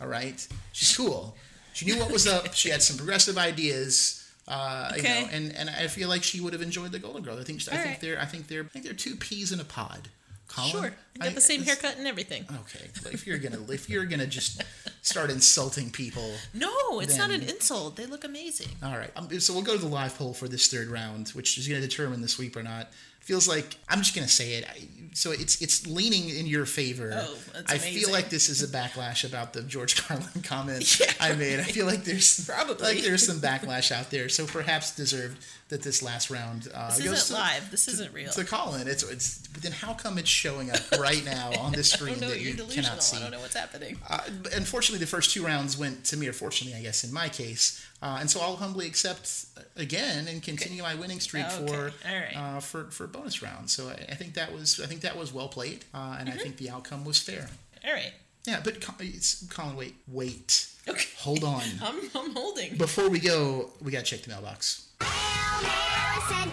[0.00, 1.34] All right, she's cool.
[1.72, 2.54] She knew what was up.
[2.54, 4.22] She had some progressive ideas.
[4.48, 5.22] Uh, you Okay.
[5.22, 7.40] know, and, and I feel like she would have enjoyed the Golden Girls.
[7.40, 8.00] I think I All think right.
[8.00, 10.08] they're I think they're I think they're two peas in a pod.
[10.48, 10.84] Collin, Sure.
[10.84, 10.92] You
[11.22, 12.44] I- got the same haircut and everything.
[12.60, 14.62] Okay, but if you're gonna if you're gonna just
[15.02, 17.96] start insulting people, No, it's not an insult.
[17.96, 18.68] They look amazing.
[18.84, 19.10] all right.
[19.16, 21.80] Um, so we'll go to the live poll for this third round, which is going
[21.80, 22.90] to determine the sweep or not.
[23.26, 24.64] Feels like I'm just gonna say it.
[24.68, 27.10] I, so it's it's leaning in your favor.
[27.12, 31.34] Oh, that's I feel like this is a backlash about the George Carlin comment I
[31.34, 31.58] made.
[31.58, 32.82] I feel like there's Probably.
[32.84, 34.28] like there's some backlash out there.
[34.28, 37.70] So perhaps deserved that this last round uh, This goes isn't to, live.
[37.72, 38.30] This isn't real.
[38.30, 38.86] to Collin.
[38.86, 39.46] It's it's.
[39.48, 42.28] But then how come it's showing up right now on the screen know.
[42.28, 42.68] that delusional.
[42.68, 43.16] cannot see?
[43.16, 43.98] I don't know what's happening.
[44.08, 44.20] Uh,
[44.54, 47.84] unfortunately, the first two rounds went to me, or fortunately, I guess, in my case.
[48.00, 51.66] Uh, and so I'll humbly accept again and continue my winning streak Okay.
[51.66, 52.36] for right.
[52.36, 53.68] uh, for for bonus round.
[53.70, 56.38] So I, I think that was I think that was well played, uh, and Mm-hmm.
[56.38, 57.48] I think the outcome was fair.
[57.86, 58.12] All right.
[58.46, 61.08] Yeah, but Collin, wait, wait, Okay.
[61.18, 61.62] hold on.
[61.82, 62.76] I'm, I'm holding.
[62.76, 64.86] Before we go, we gotta check the mailbox.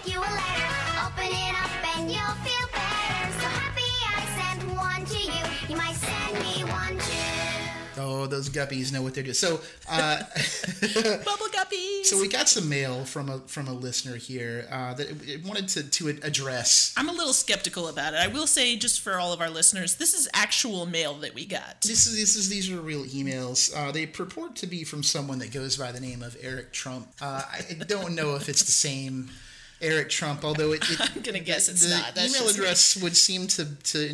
[0.06, 0.74] You a letter.
[1.06, 3.32] Open it up and you'll feel better.
[3.40, 5.70] So happy I sent one to you.
[5.70, 6.23] You might too.
[7.98, 9.34] Oh, those guppies know what they're doing.
[9.34, 10.18] So, uh,
[11.26, 12.06] Bubble guppies.
[12.06, 15.46] so we got some mail from a from a listener here uh, that it, it
[15.46, 16.94] wanted to to address.
[16.98, 18.20] I'm a little skeptical about it.
[18.20, 21.46] I will say, just for all of our listeners, this is actual mail that we
[21.46, 21.82] got.
[21.82, 23.76] This is this is these are real emails.
[23.76, 27.08] Uh, they purport to be from someone that goes by the name of Eric Trump.
[27.22, 29.30] Uh, I don't know if it's the same
[29.84, 32.16] Eric Trump, although it, it I'm gonna guess it's the not.
[32.16, 32.64] That's email just me.
[32.64, 34.08] address would seem to to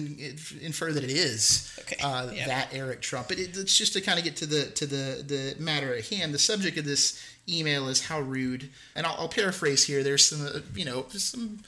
[0.61, 2.47] infer that it is Okay, uh, yeah.
[2.47, 3.27] that Eric Trump.
[3.27, 6.05] But it, it's just to kind of get to the to the the matter at
[6.05, 6.33] hand.
[6.33, 10.03] The subject of this email is how rude, and I'll, I'll paraphrase here.
[10.03, 11.59] There's some uh, you know some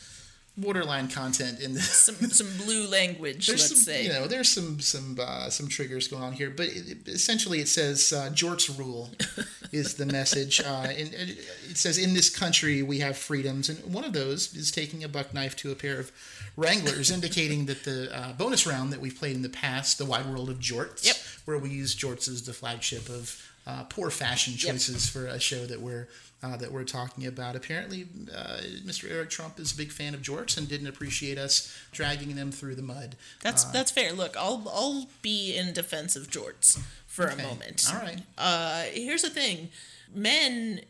[0.61, 1.89] borderline content in this.
[1.89, 4.03] Some some blue language, There's let's some, say.
[4.03, 7.67] you know, there's some some uh, some triggers going on here, but it, essentially it
[7.67, 9.09] says uh, Jort's rule
[9.71, 11.29] is the message, uh, and, and
[11.69, 15.09] it says in this country we have freedoms, and one of those is taking a
[15.09, 16.11] buck knife to a pair of
[16.57, 20.25] Wranglers, indicating that the uh, bonus round that we've played in the past, the Wide
[20.27, 21.15] World of Jorts, Yep.
[21.45, 24.59] where we use Jorts as the flagship of uh, poor fashion Yep.
[24.73, 26.07] choices for a show that we're
[26.43, 27.55] uh, that we're talking about.
[27.55, 29.09] Apparently, uh, Mr.
[29.11, 32.73] Eric Trump is a big fan of jorts and didn't appreciate us dragging them through
[32.73, 33.15] the mud.
[33.41, 34.11] That's Uh, that's fair.
[34.13, 37.43] Look, I'll I'll be in defense of jorts for okay.
[37.43, 37.85] a moment.
[37.93, 38.21] All right.
[38.37, 39.69] Uh, here's the thing:
[40.13, 40.81] men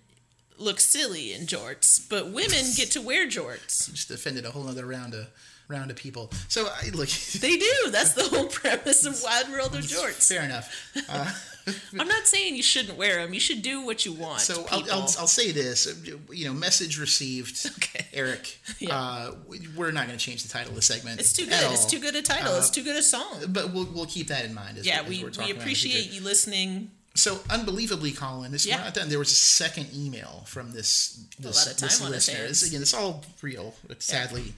[0.57, 3.89] look silly in jorts, but women get to wear jorts.
[3.93, 5.27] Just offended a whole other round of
[5.67, 6.31] round of people.
[6.47, 7.09] So I look.
[7.09, 7.73] They do.
[7.89, 10.27] That's the whole premise of Wide World of Jorts.
[10.29, 10.69] Fair enough.
[11.99, 13.33] I'm not saying you shouldn't wear them.
[13.33, 14.39] You should do what you want.
[14.41, 14.83] So I'll.
[14.91, 15.87] I'll, I'll say this,
[16.31, 18.05] you know, message received, Okay.
[18.13, 18.57] Eric.
[18.79, 18.97] Yeah.
[18.97, 21.19] Uh, we- we're not going to change the title of the segment.
[21.19, 21.71] it's too good.
[21.71, 22.53] It's too good a title.
[22.53, 23.43] Uh, it's too good a song.
[23.49, 24.77] But we'll, we'll keep that in mind.
[24.79, 26.89] As, Yeah, as we, we're talking we about in the appreciate you listening.
[27.13, 28.77] So unbelievably, Collin, this Yeah.
[28.77, 29.09] not done.
[29.09, 32.47] There was a second email from this this, lot of time this listener.
[32.47, 34.53] This- Again, it's all real, sadly,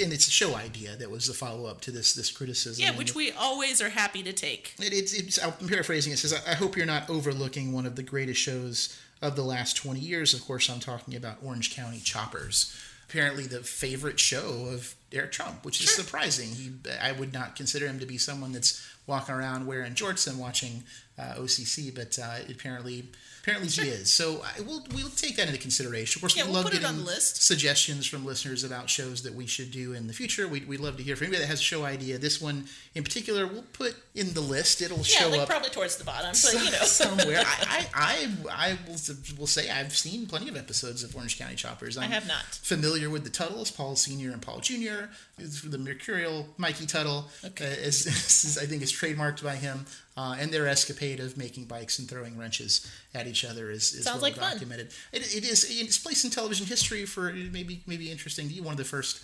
[0.00, 2.84] and it's a show idea that was the follow up to this this criticism.
[2.84, 4.74] Yeah, which we always are happy to take.
[4.78, 6.12] It, it's, it's, I'm paraphrasing.
[6.12, 9.76] It says, I hope you're not overlooking one of the greatest shows of the last
[9.76, 10.34] 20 years.
[10.34, 12.76] Of course, I'm talking about Orange County Choppers.
[13.08, 16.48] Apparently, the favorite show of Eric Trump, which is surprising.
[16.48, 20.38] He, I would not consider him to be someone that's walking around wearing jorts and
[20.38, 20.82] watching
[21.18, 23.10] uh, OCC, but uh, apparently,
[23.46, 24.12] apparently he is.
[24.12, 26.18] So I, we'll we'll take that into consideration.
[26.18, 27.42] Of course, Yeah, we we'll love getting on the list.
[27.42, 30.48] suggestions from listeners about shows that we should do in the future.
[30.48, 32.18] We'd, we'd love to hear from anybody that has a show idea.
[32.18, 32.64] This one
[32.94, 34.82] in particular, we'll put in the list.
[34.82, 36.78] It'll Yeah, show like up probably towards the bottom, but you know.
[36.84, 37.42] somewhere.
[37.46, 38.28] I, I, I,
[38.72, 38.96] I will,
[39.38, 41.96] will say I've seen plenty of episodes of Orange County Choppers.
[41.96, 42.44] I'm have not.
[42.62, 45.10] Familiar with the Teutuls, Paul Senior and Paul Junior.
[45.38, 48.06] The Mercurial Mikey Teutul, uh, is,
[48.44, 49.84] is, I think, is trademarked by him.
[50.18, 54.04] Uh, and their escapade of making bikes and throwing wrenches at each other is, is
[54.04, 54.86] Sounds well like documented.
[55.12, 58.62] It, it is it's placed in television history for maybe maybe interesting to you.
[58.62, 59.20] One of the first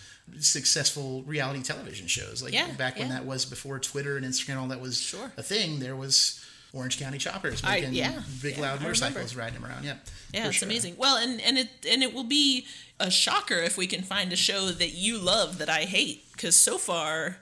[0.46, 3.14] successful reality television shows, like Yeah, back when yeah.
[3.14, 5.32] that was before Twitter and Instagram, all that was Sure.
[5.36, 5.78] a thing.
[5.80, 6.44] There was
[6.74, 9.84] Orange County Choppers I- yeah, big yeah, loud I motorcycles riding them around.
[9.84, 9.96] Yeah,
[10.32, 10.66] Yeah, it's sure.
[10.68, 10.96] amazing.
[10.98, 12.66] Well, and and it and it will be
[13.00, 16.54] a shocker if we can find a show that you love that I hate because
[16.56, 17.38] so far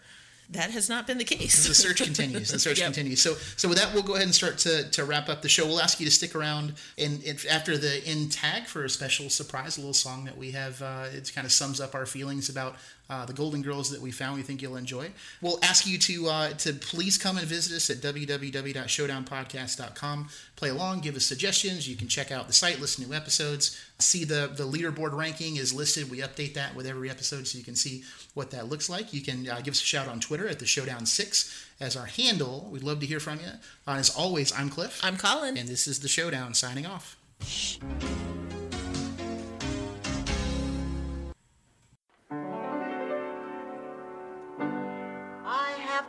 [0.50, 1.66] that has not been the case.
[1.68, 2.50] the search continues.
[2.50, 2.86] The search Yep.
[2.92, 3.22] continues.
[3.22, 5.64] So, so with that, we'll go ahead and start to, to wrap up the show.
[5.66, 9.30] We'll ask you to stick around and, and after the end tag for a special
[9.30, 10.82] surprise, a little song that we have.
[10.82, 12.74] Uh, it kind of sums up our feelings about
[13.10, 14.36] uh, the Golden Girls that we found.
[14.36, 15.10] We think you'll enjoy.
[15.42, 20.28] We'll ask you to uh, to please come and visit us at www.showdownpodcast.com.
[20.56, 21.88] Play along, give us suggestions.
[21.88, 25.56] You can check out the site, listen to new episodes, see the the leaderboard ranking
[25.56, 26.08] is listed.
[26.10, 28.04] We update that with every episode, so you can see
[28.34, 29.12] what that looks like.
[29.12, 32.06] You can uh, give us a shout on Twitter at the Showdown Six as our
[32.06, 32.68] handle.
[32.70, 33.50] We'd love to hear from you.
[33.88, 35.56] Uh, as always, I'm Cliff, I'm Collin.
[35.56, 36.54] and this is the Showdown.
[36.54, 37.16] Signing off.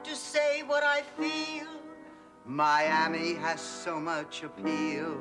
[0.04, 1.68] to say what I feel.
[2.46, 5.16] Miami has so much appeal.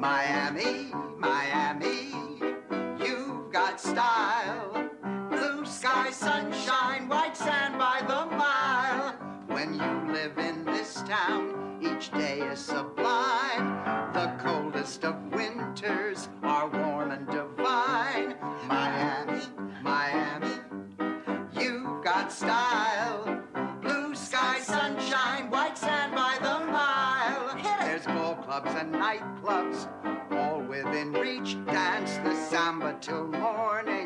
[0.01, 2.12] Miami, Miami,
[2.98, 4.90] you've got style.
[5.30, 9.12] Blue sky, sunshine, white sand by the mile.
[9.47, 11.65] When you live in this town,
[11.97, 14.12] each day is sublime.
[14.12, 18.36] The coldest of winters are warm and divine.
[18.68, 19.43] Miami,
[19.82, 20.56] Miami,
[21.59, 23.43] you got style.
[23.81, 27.56] Blue sky, sunshine, white sand by the mile.
[27.81, 29.89] There's ball clubs and nightclubs,
[30.32, 31.56] all within reach.
[31.64, 34.06] Dance the samba till morning,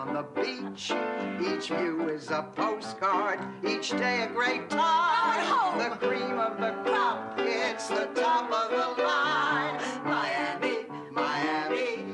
[0.00, 0.92] on the beach.
[1.40, 5.78] Each view is a postcard, each day a great time.
[5.78, 9.78] The cream of the crop, it's the top of the line.
[10.04, 12.04] Miami, Miami,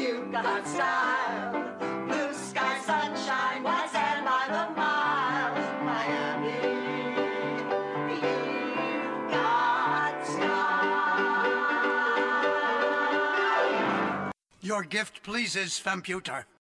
[0.00, 2.06] you got style.
[2.06, 5.54] Blue sky, sunshine, white sand by the mile.
[5.84, 6.60] Miami,
[8.22, 8.38] you
[9.28, 10.78] got style.
[14.60, 16.44] Your gift pleases, Femputer.